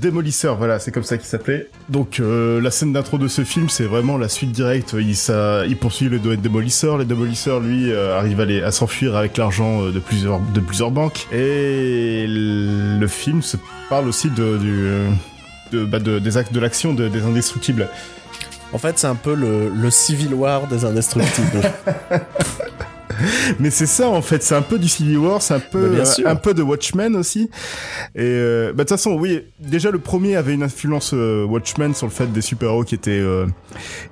[0.00, 1.68] Démolisseur, voilà, c'est comme ça qu'il s'appelait.
[1.88, 4.94] Donc euh, la scène d'intro de ce film, c'est vraiment la suite directe.
[4.98, 6.98] Il, ça, il poursuit le doigt de Démolisseur.
[6.98, 10.90] Le Démolisseur, lui, euh, arrive à, à s'enfuir avec l'argent euh, de plusieurs, de plusieurs
[10.90, 11.26] banques.
[11.32, 13.56] Et le film se
[13.88, 14.88] parle aussi de, du,
[15.72, 17.88] de, bah, de des actes de l'action des Indestructibles.
[18.72, 21.62] En fait, c'est un peu le, le Civil War des Indestructibles.
[23.60, 26.04] Mais c'est ça en fait, c'est un peu du Civil War, c'est un peu Bah,
[26.18, 27.50] euh, un peu de Watchmen aussi.
[28.14, 31.94] Et euh, bah de toute façon, oui, déjà le premier avait une influence euh, Watchmen
[31.94, 33.46] sur le fait des super-héros qui étaient euh,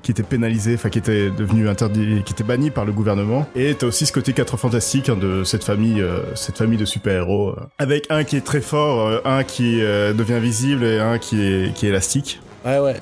[0.02, 3.46] qui étaient pénalisés, enfin qui étaient devenus interdits, qui étaient bannis par le gouvernement.
[3.54, 6.84] Et t'as aussi ce côté 4 fantastique hein, de cette famille euh, cette famille de
[6.84, 11.40] super-héros avec un qui est très fort, un qui euh, devient visible et un qui
[11.42, 12.40] est qui est élastique.
[12.64, 12.96] Ouais, ouais.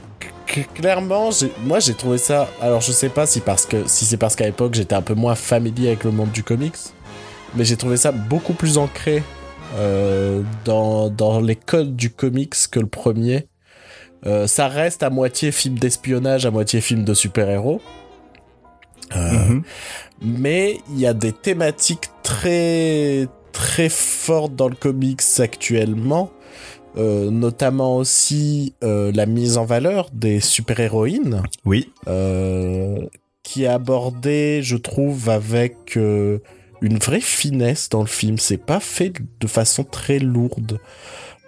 [0.53, 1.31] C- clairement,
[1.65, 2.49] moi j'ai trouvé ça.
[2.61, 5.15] Alors je sais pas si parce que si c'est parce qu'à l'époque j'étais un peu
[5.15, 6.77] moins familier avec le monde du comics,
[7.55, 9.23] mais j'ai trouvé ça beaucoup plus ancré
[9.77, 13.47] euh, dans, dans les codes du comics que le premier.
[14.27, 17.81] Euh, ça reste à moitié film d'espionnage, à moitié film de super-héros.
[19.17, 19.63] Euh, Mhm.
[20.23, 26.31] mais il y a des thématiques très très fortes dans le comics actuellement,
[26.97, 31.91] euh, notamment aussi euh, la mise en valeur des super-héroïnes, Oui.
[32.09, 32.97] euh,
[33.43, 36.39] qui est abordée, je trouve, avec euh,
[36.81, 38.39] une vraie finesse dans le film.
[38.39, 40.79] C'est pas fait de façon très lourde.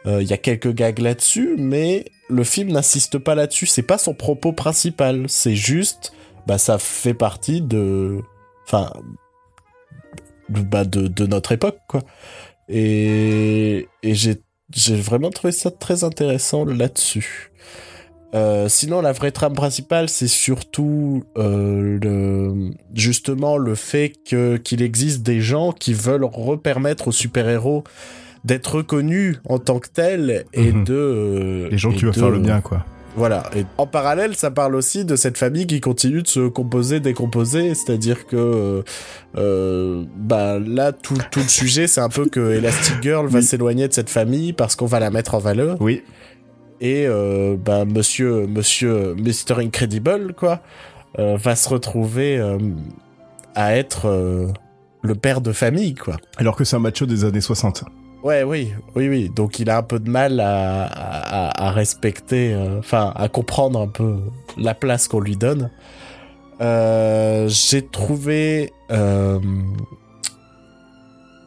[0.07, 3.67] Euh, Il y a quelques gags là-dessus, mais le film n'insiste pas là-dessus.
[3.67, 5.25] C'est pas son propos principal.
[5.29, 6.13] C'est juste,
[6.47, 8.19] bah, ça fait partie de,
[8.67, 8.93] enfin,
[10.49, 12.03] bah, de, de notre époque, quoi.
[12.69, 14.37] Et, et j'ai,
[14.75, 17.51] j'ai vraiment trouvé ça très intéressant là-dessus.
[18.35, 24.83] Euh, sinon, la vraie trame principale, c'est surtout euh, le, justement le fait que qu'il
[24.83, 27.85] existe des gens qui veulent repermettre aux super-héros
[28.45, 30.85] d'être reconnus en tant que tels et Mhm.
[30.85, 32.85] de euh, Les gens qui veulent faire le bien quoi.
[33.17, 33.45] Voilà.
[33.55, 37.75] Et en parallèle, ça parle aussi de cette famille qui continue de se composer, décomposer.
[37.75, 38.83] C'est-à-dire que, euh,
[39.37, 43.45] euh, bah là, tout, tout le sujet, c'est un peu que Elastic Girl va Oui.
[43.45, 45.77] s'éloigner de cette famille parce qu'on va la mettre en valeur.
[45.81, 46.03] Oui.
[46.81, 50.61] Et euh, bah Monsieur, Monsieur, Mr Incredible, quoi,
[51.21, 52.59] euh, va se retrouver euh,
[53.55, 54.53] à être
[55.03, 56.17] le père de famille, quoi.
[56.37, 57.85] Alors que c'est un macho des années 60.
[58.25, 59.29] Ouais, oui, oui, oui.
[59.29, 63.87] Donc il a un peu de mal à, à, respecter, euh, enfin, à comprendre un
[63.87, 64.17] peu
[64.57, 65.71] la place qu'on lui donne.
[66.63, 69.39] Euh, j'ai trouvé, euh,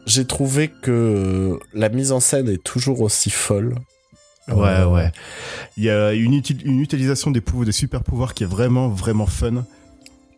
[0.06, 3.74] j'ai trouvé que la mise en scène est toujours aussi folle.
[4.46, 5.10] Ouais, ouais.
[5.76, 9.64] Il y a une, une utilisation des des super pouvoirs qui est vraiment, vraiment fun.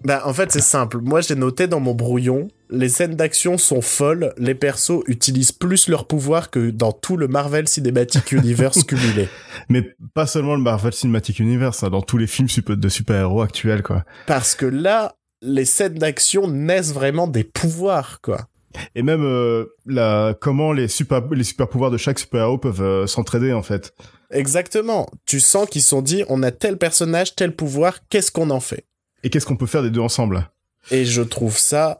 [0.04, 0.98] Bah, en fait, c'est simple.
[0.98, 5.88] Moi, j'ai noté dans mon brouillon, les scènes d'action sont folles, les persos utilisent plus
[5.88, 9.28] leur pouvoir que dans tout le Marvel Cinematic Universe cumulé.
[9.68, 13.42] Mais pas seulement le Marvel Cinematic Universe, hein, dans tous les films super- de super-héros
[13.42, 14.04] actuels, quoi.
[14.26, 18.46] Parce que là, les scènes d'action naissent vraiment des pouvoirs, quoi.
[18.94, 23.06] Et même euh, la, comment les super, les super pouvoirs de chaque super-héros peuvent euh,
[23.06, 23.92] s'entraider, en fait.
[24.30, 25.08] Exactement.
[25.26, 28.84] Tu sens qu'ils sont dit, on a tel personnage, tel pouvoir, qu'est-ce qu'on en fait?
[29.22, 30.50] Et qu'est-ce qu'on peut faire des deux ensemble?
[30.90, 31.98] Et je trouve ça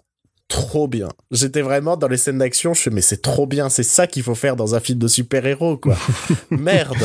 [0.48, 1.08] trop bien.
[1.30, 4.22] J'étais vraiment dans les scènes d'action, je fais, mais c'est trop bien, c'est ça qu'il
[4.22, 5.96] faut faire dans un film de super-héros, quoi.
[6.50, 6.96] Merde.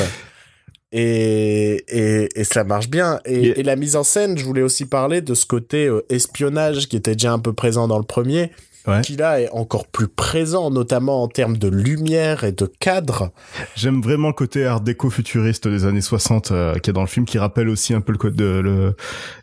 [0.92, 3.20] Et, et, et ça marche bien.
[3.26, 6.96] Et la mise en scène, je voulais aussi parler de ce côté euh, espionnage qui
[6.96, 8.52] était déjà un peu présent dans le premier,
[8.88, 9.02] Ouais.
[9.02, 13.32] qui là est encore plus présent, notamment en termes de lumière et de cadre.
[13.76, 17.08] J'aime vraiment le côté art déco futuriste des années 60 euh, qui est dans le
[17.08, 18.96] film, qui rappelle aussi un peu le code de, le,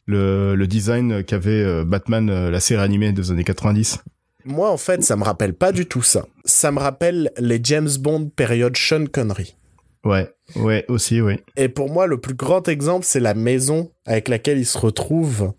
[0.07, 3.99] le, le design qu'avait euh, Batman, euh, la série animée des années 90.
[4.45, 6.27] Moi, en fait, ça me rappelle pas du tout ça.
[6.45, 9.57] Ça me rappelle les James Bond période Sean Connery.
[10.05, 11.39] Ouais, ouais, aussi, oui.
[11.57, 15.53] Et pour moi, le plus grand exemple, c'est la maison avec laquelle il se retrouve,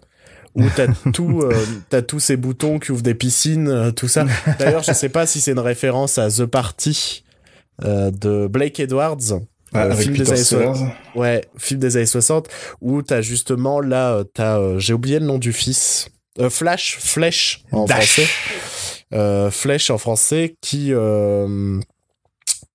[0.55, 1.53] où t'as tout, euh,
[1.89, 4.25] t'as tous ces boutons qui ouvrent des piscines, euh, tout ça.
[4.59, 7.23] D'ailleurs, je sais pas si c'est une référence à The Party
[7.83, 9.17] euh, de Blake Edwards.
[9.75, 10.77] euh, film des années 60.
[11.15, 12.47] Ouais, film des années 60,
[12.81, 16.97] où t'as justement là, euh, t'as, euh, j'ai oublié le nom du fils, Euh, Flash,
[16.99, 18.05] Flèche en Dash.
[18.21, 18.27] français,
[19.13, 21.79] euh, Flèche en français, qui euh,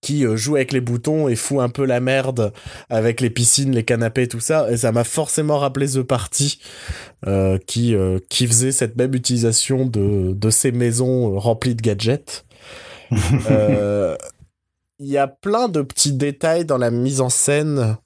[0.01, 2.53] qui euh, joue avec les boutons et fout un peu la merde
[2.88, 4.70] avec les piscines, les canapés, tout ça.
[4.70, 6.61] Et ça m'a forcément rappelé The Party,
[7.26, 11.82] euh, qui euh, qui faisait cette même utilisation de de ces maisons euh, remplies de
[11.82, 12.44] gadgets.
[13.51, 14.16] Euh,
[14.99, 17.96] il y a plein de petits détails dans la mise en scène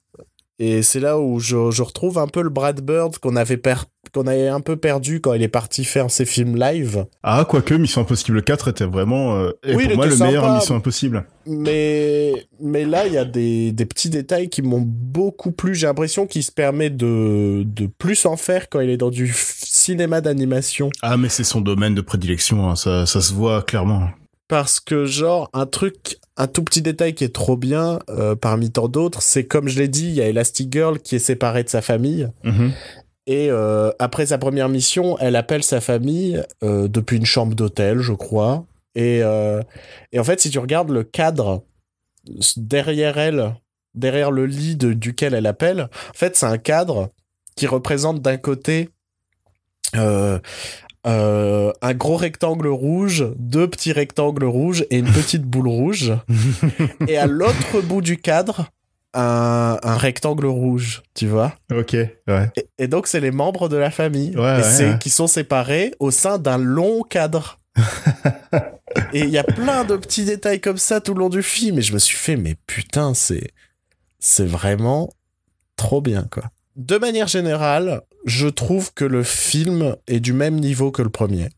[0.63, 3.83] et c'est là où je, je retrouve un peu le Brad Bird qu'on avait per-
[4.13, 7.73] qu'on avait un peu perdu quand il est parti faire ses films live Ah, quoique
[7.73, 10.53] Mission Impossible 4 était vraiment, euh, et Oui, pour moi, le meilleur.
[10.55, 11.25] Mission Impossible.
[11.47, 15.87] mais mais là il y a des, des petits détails qui m'ont beaucoup plu j'ai
[15.87, 20.21] l'impression qu'il se permet de de plus en faire quand il est dans du cinéma
[20.21, 24.09] d'animation Ah, mais c'est son domaine de prédilection, hein, ça, ça se voit clairement.
[24.53, 28.69] Parce que genre un truc un tout petit détail qui est trop bien euh, parmi
[28.69, 31.63] tant d'autres c'est comme je l'ai dit il y a Elastic Girl qui est séparée
[31.63, 32.71] de sa famille Mhm.
[33.25, 37.99] Et euh, après sa première mission, elle appelle sa famille euh, depuis une chambre d'hôtel,
[37.99, 38.65] je crois.
[38.95, 39.19] Et,
[40.11, 41.63] et en fait, si tu regardes le cadre
[42.57, 43.55] derrière elle,
[43.95, 47.09] derrière le lit de- duquel elle appelle, en fait, c'est un cadre
[47.55, 48.89] qui représente d'un côté
[49.95, 50.39] euh,
[51.05, 56.13] euh, un gros rectangle rouge, deux petits rectangles rouges et une petite boule rouge.
[57.07, 58.67] et à l'autre bout du cadre,
[59.13, 61.53] un, un rectangle rouge, tu vois.
[61.71, 62.51] Ok, ouais.
[62.55, 64.99] Et, et donc, c'est les membres de la famille Ouais, et ouais, c'est- ouais.
[64.99, 67.59] qui sont séparés au sein d'un long cadre.
[69.13, 71.77] et il y a plein de petits détails comme ça tout le long du film.
[71.79, 73.51] Et je me suis fait, mais putain, c'est,
[74.19, 75.11] c'est vraiment
[75.75, 76.43] trop bien, quoi.
[76.75, 81.49] De manière générale, je trouve que le film est du même niveau que le premier.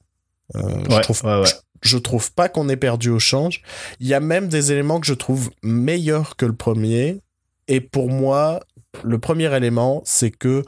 [0.56, 1.50] Euh, je trouve ouais, ouais.
[1.82, 3.62] je trouve pas qu'on ait perdu au change.
[4.00, 7.22] Il y a même des éléments que je trouve meilleurs que le premier.
[7.68, 8.60] Et pour moi,
[9.04, 10.64] le premier élément, c'est que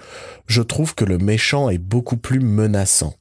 [0.48, 3.14] je trouve que le méchant est beaucoup plus menaçant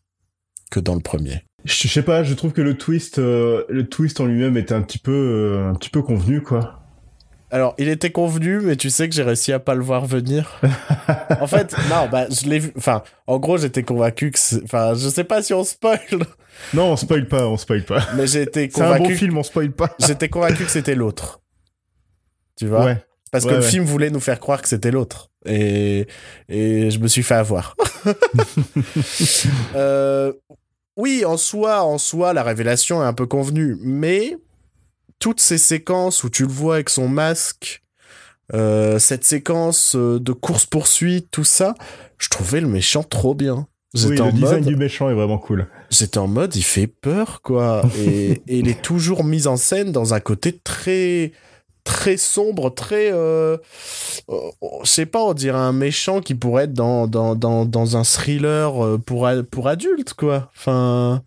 [0.70, 1.42] que dans le premier.
[1.64, 4.74] Je je sais pas, je trouve que le twist, euh, le twist en lui-même était
[4.74, 6.85] un petit peu, euh, un petit peu convenu, quoi.
[7.56, 10.60] Alors, il était convenu, mais tu sais que j'ai réussi à pas le voir venir.
[11.40, 12.70] en fait, non, bah, je l'ai vu.
[12.76, 14.38] Enfin, en gros, j'étais convaincu que.
[14.62, 15.98] Enfin, je sais pas si on spoil,
[16.74, 18.06] Non, on spoil pas, on spoil pas.
[18.14, 19.16] mais j'ai été C'est un bon convaincu.
[19.16, 19.88] film, on spoil pas.
[19.98, 21.40] J'étais convaincu que c'était l'autre.
[22.58, 22.84] Tu vois?
[22.84, 23.02] Ouais.
[23.32, 25.30] Parce que Ouais, le film voulait nous faire croire que c'était l'autre.
[25.46, 26.06] Et,
[26.50, 27.74] et je me suis fait avoir.
[29.74, 30.32] Euh,
[30.96, 33.76] oui, en soi, en soi, la révélation est un peu convenue.
[33.80, 34.36] Mais
[35.18, 37.82] toutes ces séquences où tu le vois avec son masque,
[38.54, 41.74] euh, cette séquence euh, de course-poursuite, tout ça,
[42.18, 43.66] je trouvais le méchant trop bien.
[43.94, 45.68] Oui, en le design mode, du méchant est vraiment cool.
[45.90, 47.82] j'étais en mode, il fait peur, quoi.
[47.98, 51.32] Et, et il est toujours mis en scène dans un côté très,
[51.86, 53.56] très sombre, très, euh,
[54.28, 54.34] euh,
[54.82, 58.04] je sais pas, on dirait un méchant qui pourrait être dans, dans, dans, dans un
[58.04, 60.50] thriller euh, pour, pour adultes, quoi.
[60.54, 61.22] Enfin,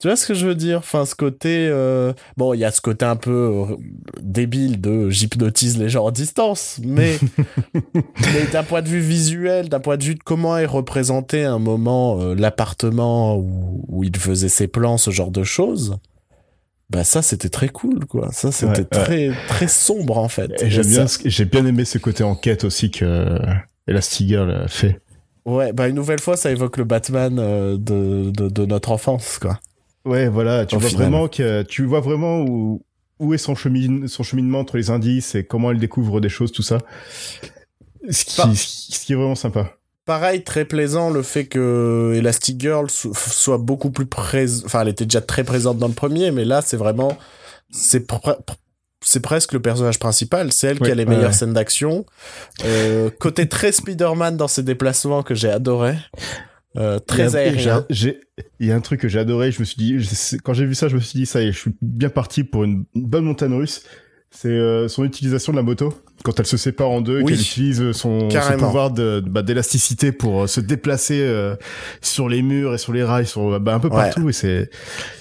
[0.00, 0.78] tu vois ce que je veux dire?
[0.78, 3.76] Enfin, ce côté, euh, bon, il y a ce côté un peu euh,
[4.22, 7.18] débile de j'hypnotise les gens à distance, mais,
[7.74, 11.58] mais d'un point de vue visuel, d'un point de vue de comment est représenté un
[11.58, 15.96] moment euh, l'appartement où, où il faisait ses plans, ce genre de choses,
[16.90, 18.28] bah ça c'était très cool quoi.
[18.30, 20.62] Ça c'était Ouais, très très sombre en fait.
[20.62, 23.36] Et j'aime bien, j'ai bien aimé ce côté enquête aussi que
[23.88, 25.00] Elastigirl a fait.
[25.44, 29.58] Ouais, bah une nouvelle fois ça évoque le Batman de, de de notre enfance quoi.
[30.08, 31.08] Ouais, voilà, tu Au vois final.
[31.08, 32.82] vraiment que tu vois vraiment où
[33.20, 36.52] où est son chemin son cheminement entre les indices et comment elle découvre des choses
[36.52, 36.78] tout ça.
[38.08, 39.72] Ce qui ce qui est vraiment sympa.
[40.06, 44.64] Pareil, très plaisant le fait que Elastigirl so- soit beaucoup plus présente.
[44.64, 47.18] Enfin, elle était déjà très présente dans le premier, mais là, c'est vraiment.
[47.70, 48.06] C'est
[49.04, 50.50] c'est presque le personnage principal.
[50.50, 51.32] C'est elle qui a les ouais, meilleures ouais.
[51.34, 52.06] scènes d'action.
[52.64, 55.96] Euh, côté très Spider-Man dans ses déplacements que j'ai adoré.
[56.76, 57.86] Euh, très aérien.
[58.60, 60.66] Il y a un truc que j'ai adoré, je me suis dit, je- quand j'ai
[60.66, 62.84] vu ça, je me suis dit, ça y est, je suis bien parti pour une,
[62.94, 63.82] une bonne montagne russe.
[64.30, 67.32] C'est euh, son utilisation de la moto, quand elle se sépare en deux, Oui.
[67.32, 71.56] qu'elle utilise son, son pouvoir bah, d'élasticité pour euh, se déplacer euh,
[72.02, 73.94] sur les murs et sur les rails, sur bah, un peu Ouais.
[73.94, 74.68] partout, et c'est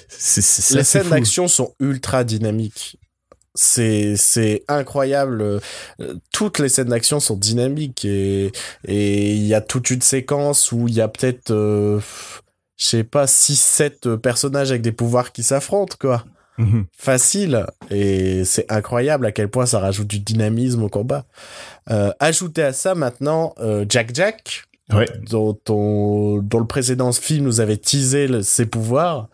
[0.10, 2.98] les scènes d'action sont ultra dynamiques.
[3.60, 5.42] C'est c'est incroyable.
[5.42, 5.60] Euh,
[6.32, 8.52] Toutes les scènes d'action sont dynamiques et
[8.88, 12.00] et il y a toute une séquence où il y a peut-être euh,
[12.78, 16.24] je sais pas 6 7 personnages avec des pouvoirs qui s'affrontent quoi.
[16.60, 16.86] Mhm.
[16.98, 21.26] Facile et c'est incroyable à quel point ça rajoute du dynamisme au combat.
[21.90, 25.06] Euh, ajoutez à ça maintenant euh, Jack Jack Ouais.
[25.30, 29.28] dont, on- dont le précédent film nous avait teasé le- ses pouvoirs.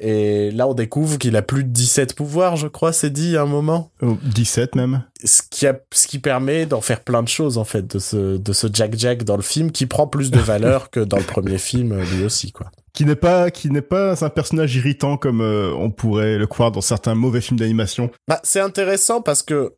[0.00, 3.42] Et là, on découvre qu'il a plus de 17 pouvoirs, je crois, c'est dit à
[3.42, 3.90] un moment.
[4.00, 5.04] Oh, 17 même.
[5.22, 8.38] Ce qui, a, ce qui permet d'en faire plein de choses, en fait, de ce,
[8.38, 11.24] de ce Jack Jack dans le film, qui prend plus de valeur que dans le
[11.24, 12.70] premier film, euh, lui aussi, quoi.
[12.94, 16.72] Qui n'est pas, qui n'est pas un personnage irritant comme euh, on pourrait le croire
[16.72, 18.10] dans certains mauvais films d'animation.
[18.26, 19.74] Bah, c'est intéressant parce que,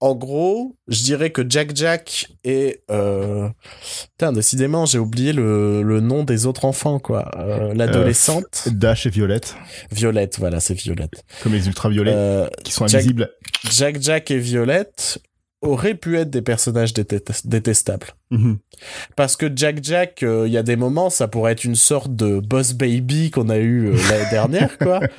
[0.00, 2.82] en gros, je dirais que Jack Jack est...
[2.90, 3.48] Euh...
[4.18, 7.30] Putain, décidément, j'ai oublié le, le nom des autres enfants, quoi.
[7.38, 8.68] Euh, L'adolescente.
[8.72, 9.54] Dash et Violette,
[9.92, 11.22] Violette, voilà, c'est Violette.
[11.42, 13.30] comme les ultraviolets, Euh, qui sont Jack- invisibles.
[13.70, 15.18] Jack Jack et Violette
[15.62, 18.06] auraient pu être des personnages détest- détestables.
[18.30, 18.56] Mhm.
[19.16, 22.16] Parce que Jack Jack, euh, il y a des moments, ça pourrait être une sorte
[22.16, 25.00] de boss baby qu'on a eu euh, l'année dernière, quoi.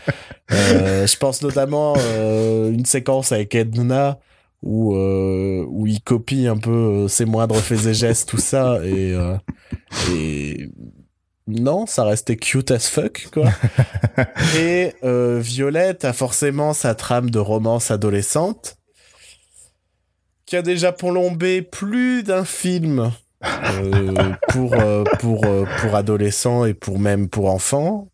[0.52, 4.20] Euh, je pense notamment euh, une séquence avec Edna
[4.62, 8.80] où euh, où il copie un peu euh, ses moindres faits et gestes, tout ça,
[8.84, 9.36] et euh,
[10.12, 10.70] et
[11.48, 13.50] non, ça restait cute as fuck, quoi.
[14.58, 18.78] Et euh, Violette a forcément sa trame de romance adolescente
[20.46, 23.12] qui a déjà plombé plus d'un film
[23.44, 28.10] euh, pour euh, pour euh, pour adolescents et pour même pour enfants.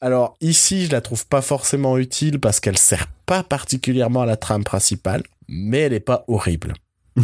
[0.00, 4.36] Alors ici, je la trouve pas forcément utile parce qu'elle sert pas particulièrement à la
[4.36, 6.74] trame principale, mais elle est pas horrible.
[7.16, 7.22] tu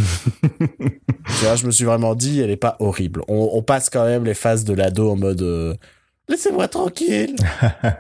[1.43, 3.23] vois, je me suis vraiment dit, elle est pas horrible.
[3.29, 5.75] On, on passe quand même les phases de l'ado en mode euh,
[6.29, 7.37] laissez-moi tranquille.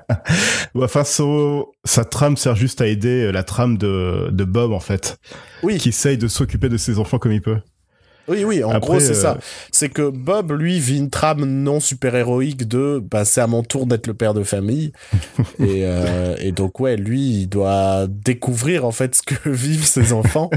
[0.74, 4.80] enfin, so, sa trame sert juste à aider euh, la trame de, de Bob en
[4.80, 5.18] fait,
[5.62, 7.60] Oui, qui essaye de s'occuper de ses enfants comme il peut.
[8.28, 8.64] Oui, oui.
[8.64, 9.38] En Après, gros, c'est euh, ça.
[9.70, 13.86] C'est que Bob, lui, vit une trame non super-héroïque de bah, c'est à mon tour
[13.86, 14.92] d'être le père de famille.
[15.58, 20.12] et, euh, et donc, ouais, lui, il doit découvrir en fait ce que vivent ses
[20.12, 20.50] enfants.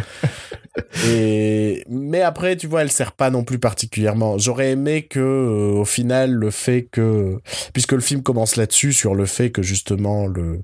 [1.07, 4.37] et mais après, tu vois, elle sert pas non plus particulièrement.
[4.37, 7.39] J'aurais aimé que, euh, au final, le fait que,
[7.73, 10.61] puisque le film commence là-dessus, sur le fait que justement le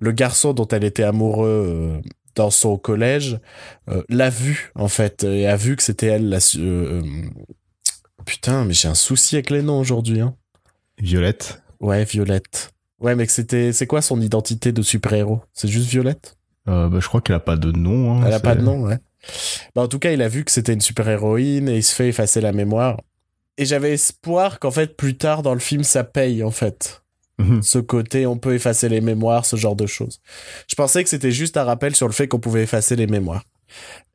[0.00, 2.00] le garçon dont elle était amoureux euh,
[2.36, 3.40] dans son collège
[3.90, 7.02] euh, l'a vu en fait et a vu que c'était elle la euh, euh,
[8.24, 10.36] putain mais j'ai un souci avec les noms aujourd'hui hein.
[10.98, 11.62] Violette.
[11.80, 15.40] ouais Violette ouais mais c'était c'est quoi son identité de super-héros?
[15.52, 16.36] C'est juste Violette?
[16.68, 18.12] Euh, bah, je crois qu'elle a pas de nom.
[18.12, 18.98] Hein, elle a pas de nom ouais
[19.74, 22.08] bah, en tout cas il a vu que c'était une super-héroïne et il se fait
[22.08, 23.00] effacer la mémoire
[23.58, 27.02] et j'avais espoir qu'en fait plus tard dans le film ça paye en fait
[27.38, 27.62] Mhm.
[27.62, 30.20] ce côté on peut effacer les mémoires, ce genre de choses.
[30.68, 33.42] Je pensais que c'était juste un rappel sur le fait qu'on pouvait effacer les mémoires.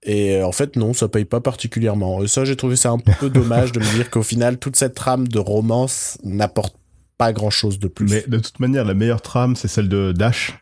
[0.04, 2.24] Et euh, en fait, non, ça paye pas particulièrement.
[2.24, 4.96] Et ça, j'ai trouvé ça un peu dommage de me dire qu'au final, toute cette
[4.96, 6.76] trame de romance n'apporte
[7.20, 8.10] pas grand chose de plus.
[8.10, 10.58] Mais de toute manière, la meilleure trame, c'est celle de Dash.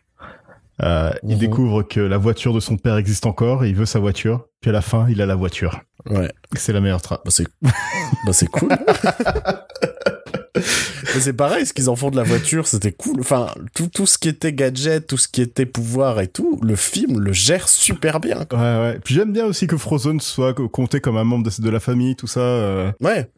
[0.82, 1.38] Euh, Il Mhm.
[1.38, 4.68] découvre que la voiture de son père existe encore, et il veut sa voiture, puis
[4.70, 5.80] à la fin, il a la voiture.
[6.06, 6.30] Ouais.
[6.54, 7.18] C'est la meilleure trame.
[7.24, 7.46] Bah, c'est
[8.26, 8.68] bah, c'est cool.
[11.14, 13.20] Mais c'est pareil, ce qu'ils en font de la voiture, c'était cool.
[13.20, 16.76] Enfin, tout, tout ce qui était gadget, tout ce qui était pouvoir et tout, le
[16.76, 18.44] film le gère super bien.
[18.44, 18.58] quoi.
[18.58, 18.98] Ouais, ouais.
[19.04, 22.16] Puis j'aime bien aussi que Frozen soit compté comme un membre de, de la famille,
[22.16, 22.40] tout ça.
[22.40, 23.28] Euh, Ouais.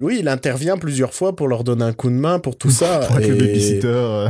[0.00, 2.98] Oui, il intervient plusieurs fois pour leur donner un coup de main pour tout ça.
[3.06, 3.86] pour être le et babysitter.
[3.86, 4.28] euh.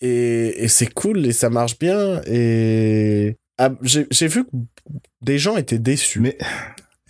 [0.00, 2.20] et, et c'est cool et ça marche bien.
[2.26, 4.50] Et ah, j'ai j'ai vu que
[5.20, 6.20] des gens étaient déçus.
[6.20, 6.38] Mais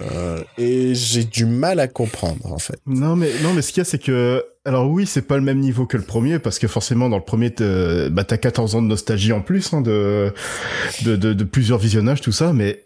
[0.01, 2.81] Euh, et j'ai du mal à comprendre, en fait.
[2.87, 5.43] non, mais non, mais ce qu'il y a, c'est que alors oui, c'est pas le
[5.43, 8.75] même niveau que le premier parce que forcément dans le premier, t'as- bah t'as 14
[8.75, 10.33] ans de nostalgie en plus hein, de,
[11.05, 12.83] de de de plusieurs visionnages, tout ça, mais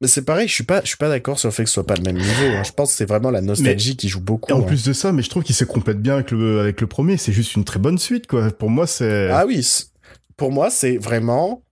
[0.00, 1.74] Mais c'est pareil, je suis pas, je suis pas d'accord sur le fait que ce
[1.74, 2.46] soit pas le même niveau.
[2.56, 2.62] hein.
[2.64, 4.50] Je pense que c'est vraiment la nostalgie qui joue beaucoup.
[4.50, 4.62] Et en hein.
[4.62, 7.16] plus de ça, mais je trouve qu'il se complète bien avec le, avec le premier.
[7.16, 8.50] C'est juste une très bonne suite, quoi.
[8.52, 9.28] Pour moi, c'est.
[9.30, 9.66] Ah oui,
[10.36, 11.62] pour moi, c'est vraiment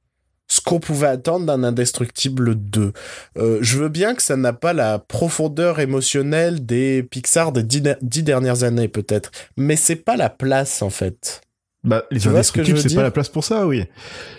[0.52, 2.92] ce qu'on pouvait attendre d'un Indestructible 2.
[3.38, 7.82] Euh, je veux bien que ça n'a pas la profondeur émotionnelle des Pixar des dix,
[8.02, 9.30] dix dernières années, peut-être.
[9.56, 11.40] Mais c'est pas la place, en fait.
[11.84, 13.84] bah, les tu indestructibles, c'est pas la place pour ça, oui.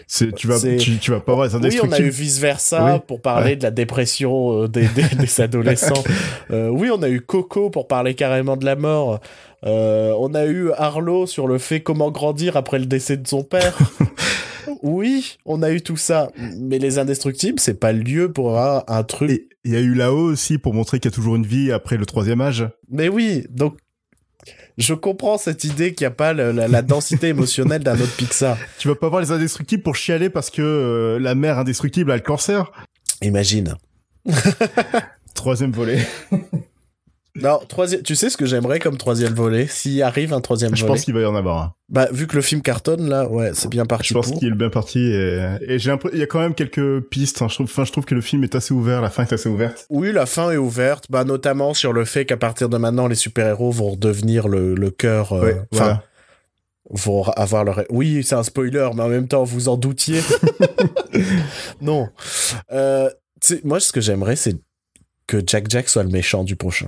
[0.06, 2.08] C'est, tu vas, tu, tu vas pas voir les Oui, on a indestructibles.
[2.08, 3.56] eu vice-versa Oui, pour parler ouais.
[3.56, 6.04] de la dépression euh, des, des, des adolescents.
[6.52, 9.20] Euh, oui, on a eu Coco pour parler carrément de la mort.
[9.66, 13.44] Euh, on a eu Arlo sur le fait comment grandir après le décès de son
[13.44, 13.76] père.
[14.84, 16.30] oui, on a eu tout ça.
[16.60, 19.48] Mais les indestructibles, c'est pas le lieu pour un truc.
[19.66, 21.98] Il y a eu là-haut aussi pour montrer qu'il y a toujours une vie après
[21.98, 22.68] le troisième âge.
[22.90, 23.78] Mais oui, donc
[24.78, 28.16] je comprends cette idée qu'il n'y a pas le- la, la densité émotionnelle d'un autre
[28.18, 28.58] Pixar.
[28.78, 32.16] Tu vas pas voir les indestructibles pour chialer parce que euh, la mère indestructible a
[32.16, 32.72] le cancer.
[33.22, 33.76] Imagine.
[35.34, 36.06] Troisième volet.
[37.36, 38.04] Non, troisième.
[38.04, 39.66] Tu sais ce que j'aimerais comme troisième volet?
[39.66, 40.94] S'il arrive un troisième Je volet?
[40.94, 41.74] pense qu'il va y en avoir un.
[41.90, 44.56] Bah, vu que le film cartonne, là, ouais, c'est bien parti Je pense qu'il est
[44.56, 47.42] bien parti et, et j'ai l'impression, il y a quand même quelques pistes.
[47.42, 47.48] hein.
[47.50, 49.50] Je trouve, enfin, je trouve que le film est assez ouvert, la fin est assez
[49.50, 49.88] ouverte.
[49.90, 53.16] Oui, la fin est ouverte, bah, notamment sur le fait qu'à partir de maintenant, les
[53.16, 55.34] super-héros vont redevenir le, le cœur.
[55.34, 56.04] euh, Ouais, Enfin, voilà.
[56.92, 57.84] vont avoir leur.
[57.90, 60.22] Oui, c'est un spoiler, mais en même temps, vous en doutiez.
[61.82, 62.10] non.
[62.72, 63.10] Euh,
[63.64, 64.56] moi, ce que j'aimerais, c'est
[65.26, 66.88] que Jack Jack soit le méchant du prochain.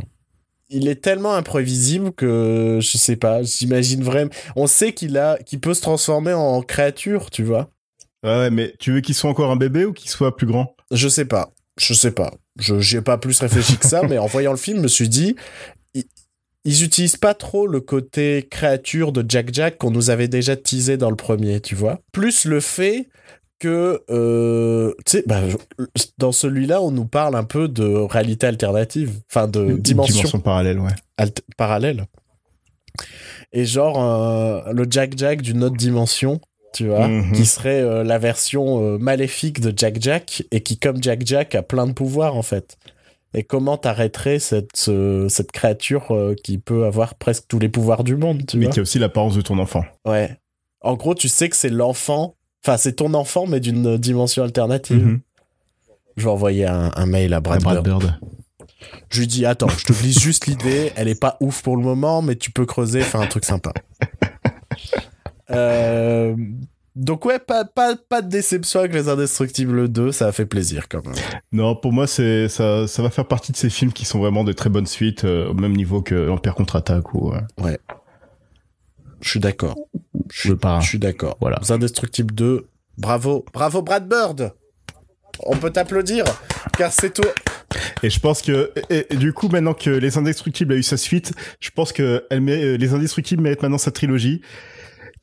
[0.69, 4.31] Il est tellement imprévisible que je sais pas, j'imagine vraiment.
[4.55, 7.69] On sait qu'il a, qu'il peut se transformer en créature, tu vois.
[8.23, 10.75] Ouais, mais tu veux qu'il soit encore un bébé ou qu'il soit plus grand?
[10.91, 11.53] Je sais pas.
[11.77, 12.33] Je sais pas.
[12.57, 14.87] Je j'y ai pas plus réfléchi que ça, mais en voyant le film, je me
[14.87, 15.35] suis dit,
[15.93, 16.05] ils,
[16.63, 20.97] ils utilisent pas trop le côté créature de Jack Jack qu'on nous avait déjà teasé
[20.97, 21.99] dans le premier, tu vois.
[22.11, 23.09] Plus le fait
[23.59, 25.41] que, euh, tu sais, bah,
[26.17, 30.79] dans celui-là, on nous parle un peu de réalité alternative, enfin de dimension, dimension parallèle,
[30.79, 30.91] ouais.
[31.17, 32.05] alt- parallèle.
[33.53, 36.39] Et genre, euh, le Jack Jack d'une autre dimension,
[36.73, 37.31] tu vois, Mhm.
[37.33, 41.61] qui serait euh, la version maléfique de Jack Jack et qui, comme Jack Jack, a
[41.63, 42.77] plein de pouvoirs en fait.
[43.33, 46.07] Et comment t'arrêterais cette, ce- cette créature
[46.43, 48.73] qui peut avoir presque tous les pouvoirs du monde, tu Mais vois?
[48.73, 49.83] qui a aussi l'apparence de ton enfant.
[50.05, 50.37] Ouais.
[50.81, 52.35] En gros, tu sais que c'est l'enfant,
[52.65, 55.05] enfin, c'est ton enfant, mais d'une dimension alternative.
[55.05, 55.19] Mhm.
[56.17, 58.01] Je vais envoyer un, un mail à Brad, Brad Bird.
[58.03, 58.19] Bird.
[59.09, 61.83] Je lui dis, attends, je te glisse juste l'idée, elle est pas ouf pour le
[61.83, 63.71] moment, mais tu peux creuser, faire un truc sympa.
[65.51, 66.35] Euh,
[66.95, 70.87] donc ouais, pas, pas, pas de déception avec Les Indestructibles 2, ça a fait plaisir
[70.89, 71.13] quand même.
[71.51, 74.43] Non, pour moi, c'est ça, ça va faire partie de ces films qui sont vraiment
[74.43, 77.31] de très bonnes suites, euh, au même niveau que l'Empire contre-attaque ou...
[77.33, 77.77] euh, Ouais.
[79.21, 79.75] Je suis d'accord.
[80.31, 80.79] Je suis, Je pas.
[80.79, 81.37] je suis d'accord.
[81.41, 81.57] Voilà.
[81.61, 82.67] Les Indestructibles 2,
[82.97, 83.45] bravo.
[83.53, 84.53] Bravo Brad Bird
[85.39, 86.25] On peut t'applaudir,
[86.77, 87.25] car c'est toi.
[88.03, 90.97] Et je pense que, et, et du coup, maintenant que Les Indestructibles a eu sa
[90.97, 94.41] suite, je pense que elle euh, Les Indestructibles méritent maintenant sa trilogie,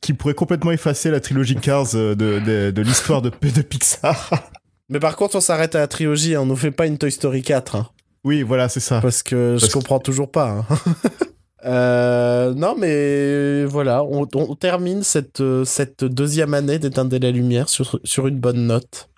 [0.01, 4.51] qui pourrait complètement effacer la trilogie Cars euh, de, de, de l'histoire de, de Pixar.
[4.89, 7.11] Mais par contre, on s'arrête à la trilogie, hein, on nous fait pas une Toy
[7.11, 7.75] Story 4.
[7.77, 7.89] hein.
[8.23, 8.99] oui, voilà, c'est ça.
[9.01, 10.65] Parce que je Parce que- comprends toujours pas.
[10.69, 10.77] hein.
[11.65, 17.69] Euh, non, mais voilà, on, on termine cette, euh, cette deuxième année d'éteindre la lumière
[17.69, 19.09] sur, sur une bonne note.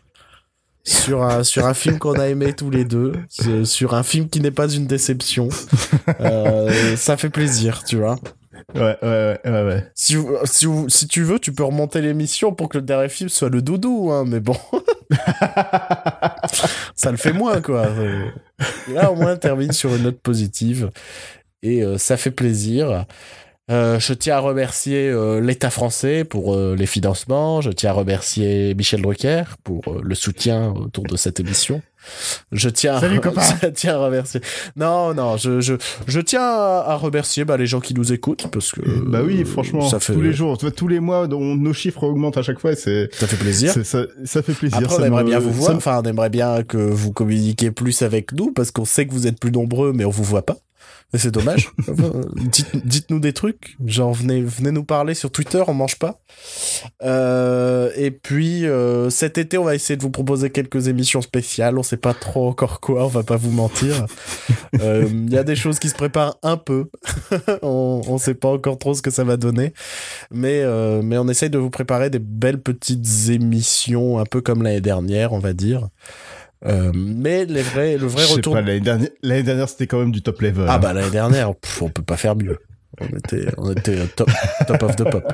[0.83, 3.13] Sur un, sur un film qu'on a aimé tous les deux.
[3.27, 5.49] sur- Sur un film qui n'est pas une déception.
[6.21, 8.17] Euh, ça fait plaisir, tu vois.
[8.75, 9.63] Ouais, ouais, ouais, ouais.
[9.63, 9.91] ouais.
[9.95, 13.49] Si, si, si tu veux, tu peux remonter l'émission pour que le dernier film soit
[13.49, 14.55] le doudou, hein, mais bon.
[16.95, 17.85] ça le fait moins, quoi.
[17.87, 18.25] Euh,
[18.93, 20.91] Là, au moins, on termine sur une note positive.
[21.65, 23.05] Et euh, ça fait plaisir.
[23.71, 27.61] Euh, je tiens à remercier euh, l'État français pour euh, les financements.
[27.61, 31.81] Je tiens à remercier Michel Drucker pour le soutien autour de cette émission.
[32.51, 33.41] Je tiens, Salut, copain.
[33.63, 34.39] je tiens à remercier.
[34.75, 35.73] Non, non, je, je,
[36.05, 39.43] je tiens à, à remercier bah, les gens qui nous écoutent parce que bah oui,
[39.43, 42.59] franchement, ça fait, tous les jours, tous les mois, dont nos chiffres augmentent à chaque
[42.59, 43.73] fois, c'est, ça fait plaisir.
[43.83, 44.77] ça, ça fait plaisir.
[44.77, 45.71] Après, on ça aimerait me- bien vous ça voir.
[45.71, 49.11] me- Enfin, on aimerait bien que vous communiquiez plus avec nous parce qu'on sait que
[49.13, 50.57] vous êtes plus nombreux, mais on vous voit pas.
[51.13, 51.71] Et c'est dommage.
[52.35, 53.77] Dites, dites-nous des trucs.
[53.85, 56.19] Genre, venez, venez nous parler sur Twitter, on mange pas.
[57.03, 61.77] Euh, et puis, euh, cet été, on va essayer de vous proposer quelques émissions spéciales.
[61.77, 64.05] On sait pas trop encore quoi, on va pas vous mentir.
[64.81, 66.89] Euh, Il y a des choses qui se préparent un peu.
[67.61, 69.73] on, on sait pas encore trop ce que ça va donner.
[70.31, 74.63] Mais, euh, mais on essaye de vous préparer des belles petites émissions, un peu comme
[74.63, 75.87] l'année dernière, on va dire.
[76.65, 78.55] Euh, mais les vrais, le vrai Je retour.
[78.55, 78.79] l'année
[79.43, 80.65] dernière, c'était quand même du top level.
[80.67, 80.79] Ah hein.
[80.79, 82.57] bah l'année dernière, pff, on peut pas faire mieux.
[83.01, 84.29] On était, on était top,
[84.67, 85.33] top of the pop.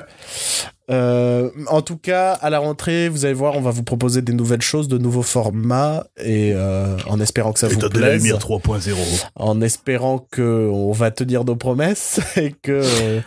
[0.89, 4.33] Euh, en tout cas, à la rentrée, vous allez voir, on va vous proposer des
[4.33, 8.23] nouvelles choses, de nouveaux formats, et euh, en espérant que ça vous de la plaise,
[8.23, 8.93] lumière 3.0.
[9.35, 13.21] en espérant que on va tenir nos promesses et que euh,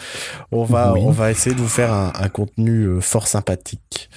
[0.50, 1.00] on va, Oui.
[1.04, 4.10] on va essayer de vous faire un, un contenu fort sympathique.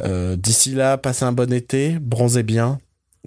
[0.00, 2.78] Euh, D'ici là, passez un bon été, bronzez bien,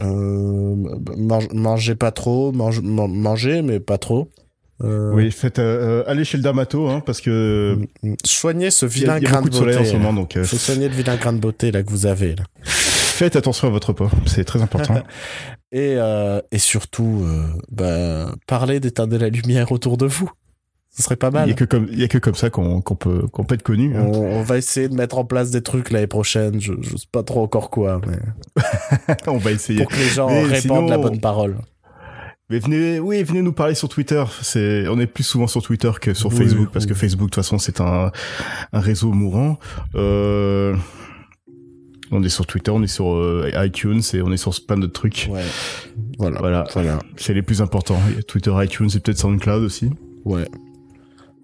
[0.02, 0.76] euh,
[1.18, 4.30] mange- mangez pas trop, mange- man- mangez mais pas trop.
[4.84, 7.78] Euh, Oui, faites, euh, allez chez le dermato, hein, parce que
[8.26, 9.90] Soignez ce il y a, vilain il y a grain beaucoup de de soleil beauté.
[9.90, 12.06] en ce moment, donc euh, Faut soigner le vilain grain de beauté là que vous
[12.08, 12.44] avez là.
[12.64, 14.96] faites attention à votre peau, c'est très important.
[15.72, 17.26] Et, euh, et surtout,
[17.70, 20.30] bah, parlez d'éteindre la lumière autour de vous.
[20.98, 21.50] Ce serait pas il mal.
[21.50, 23.64] y a que comme, il y a que comme ça qu'on peut, qu'on peut être
[23.64, 23.96] connu.
[23.98, 24.06] hein.
[24.08, 26.62] On, on va essayer de mettre en place des trucs l'année prochaine.
[26.62, 28.64] Je, je sais pas trop encore quoi, mais
[29.28, 29.80] On va essayer.
[29.82, 31.58] pour que les gens Mais répandent sinon- la bonne parole.
[32.50, 34.24] Mais venez, oui, venez nous parler sur Twitter.
[34.42, 37.32] C'est, on est plus souvent sur Twitter que sur Oui, Facebook parce que Facebook, de
[37.32, 38.12] toute façon, c'est un,
[38.72, 39.58] un réseau mourant.
[39.96, 40.76] Euh,
[42.12, 44.94] on est sur Twitter, on est sur euh, iTunes et on est sur plein d'autres
[44.94, 45.28] trucs.
[45.32, 45.42] Ouais.
[46.20, 46.40] Voilà.
[46.40, 46.64] Voilà.
[46.74, 47.00] Voilà.
[47.18, 48.00] C'est les plus importants.
[48.28, 49.90] Twitter, iTunes et peut-être SoundCloud aussi.
[50.24, 50.46] Ouais.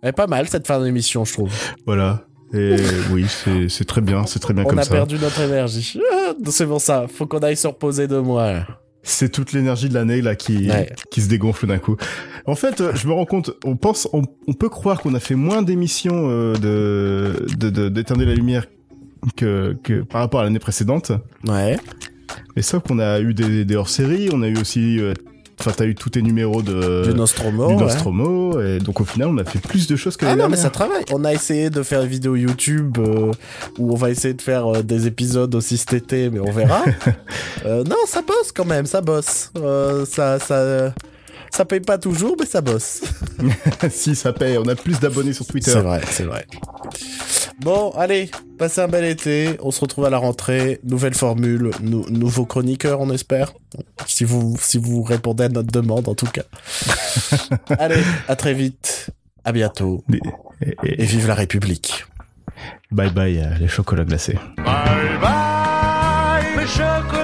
[0.02, 1.52] Elle est pas mal cette fin d'émission, je trouve.
[1.86, 2.26] Voilà.
[2.54, 2.76] Et
[3.12, 3.26] oui,
[3.70, 4.92] c'est, très bien, c'est très bien On comme a ça.
[4.92, 6.00] perdu notre énergie.
[6.14, 7.06] Ah, C'est pour ça.
[7.08, 8.52] Faut qu'on aille se reposer deux mois.
[8.52, 8.68] là.
[9.04, 10.92] C'est toute l'énergie de l'année là qui Ouais.
[11.10, 11.98] qui se dégonfle d'un coup.
[12.46, 15.20] En fait, euh, je me rends compte, on pense, on, on peut croire qu'on a
[15.20, 18.66] fait moins d'émissions euh, de de de- d'éteindre la lumière
[19.36, 21.12] que que par rapport à l'année précédente.
[21.48, 21.78] Ouais.
[22.56, 25.14] Mais sauf qu'on a eu des, des hors-séries, on a eu aussi, euh,
[25.62, 27.68] enfin t'as eu tous tes numéros de Nostromo.
[27.68, 27.82] du ouais.
[27.82, 30.58] Nostromo, et donc au final on a fait plus de choses que Ah non, mais
[30.58, 31.04] ça travaille.
[31.12, 33.32] On a essayé de faire une vidéo YouTube euh,
[33.78, 36.84] où on va essayer de faire euh, des épisodes aussi cet été, mais on verra.
[37.66, 39.52] Euh, non, ça bosse quand même, ça bosse.
[40.06, 40.94] Ça, ça,
[41.52, 43.02] ça paye pas toujours, mais ça bosse.
[43.92, 45.72] si ça paye, on a plus d'abonnés sur Twitter.
[45.72, 46.48] C'est vrai, c'est vrai.
[47.62, 49.56] Bon, allez, passez un bel été.
[49.62, 50.80] On se retrouve à la rentrée.
[50.84, 53.54] Nouvelle formule, nou- nouveau chroniqueur, on espère.
[54.08, 56.42] Si vous, si vous répondez à notre demande, en tout cas.
[57.80, 59.12] allez, à très vite.
[59.44, 60.04] À bientôt.
[60.12, 62.06] Et, et- Et vive la République.
[62.92, 64.38] bye bye euh, les chocolats glacés.
[64.58, 67.21] Bye bye, le chocolat.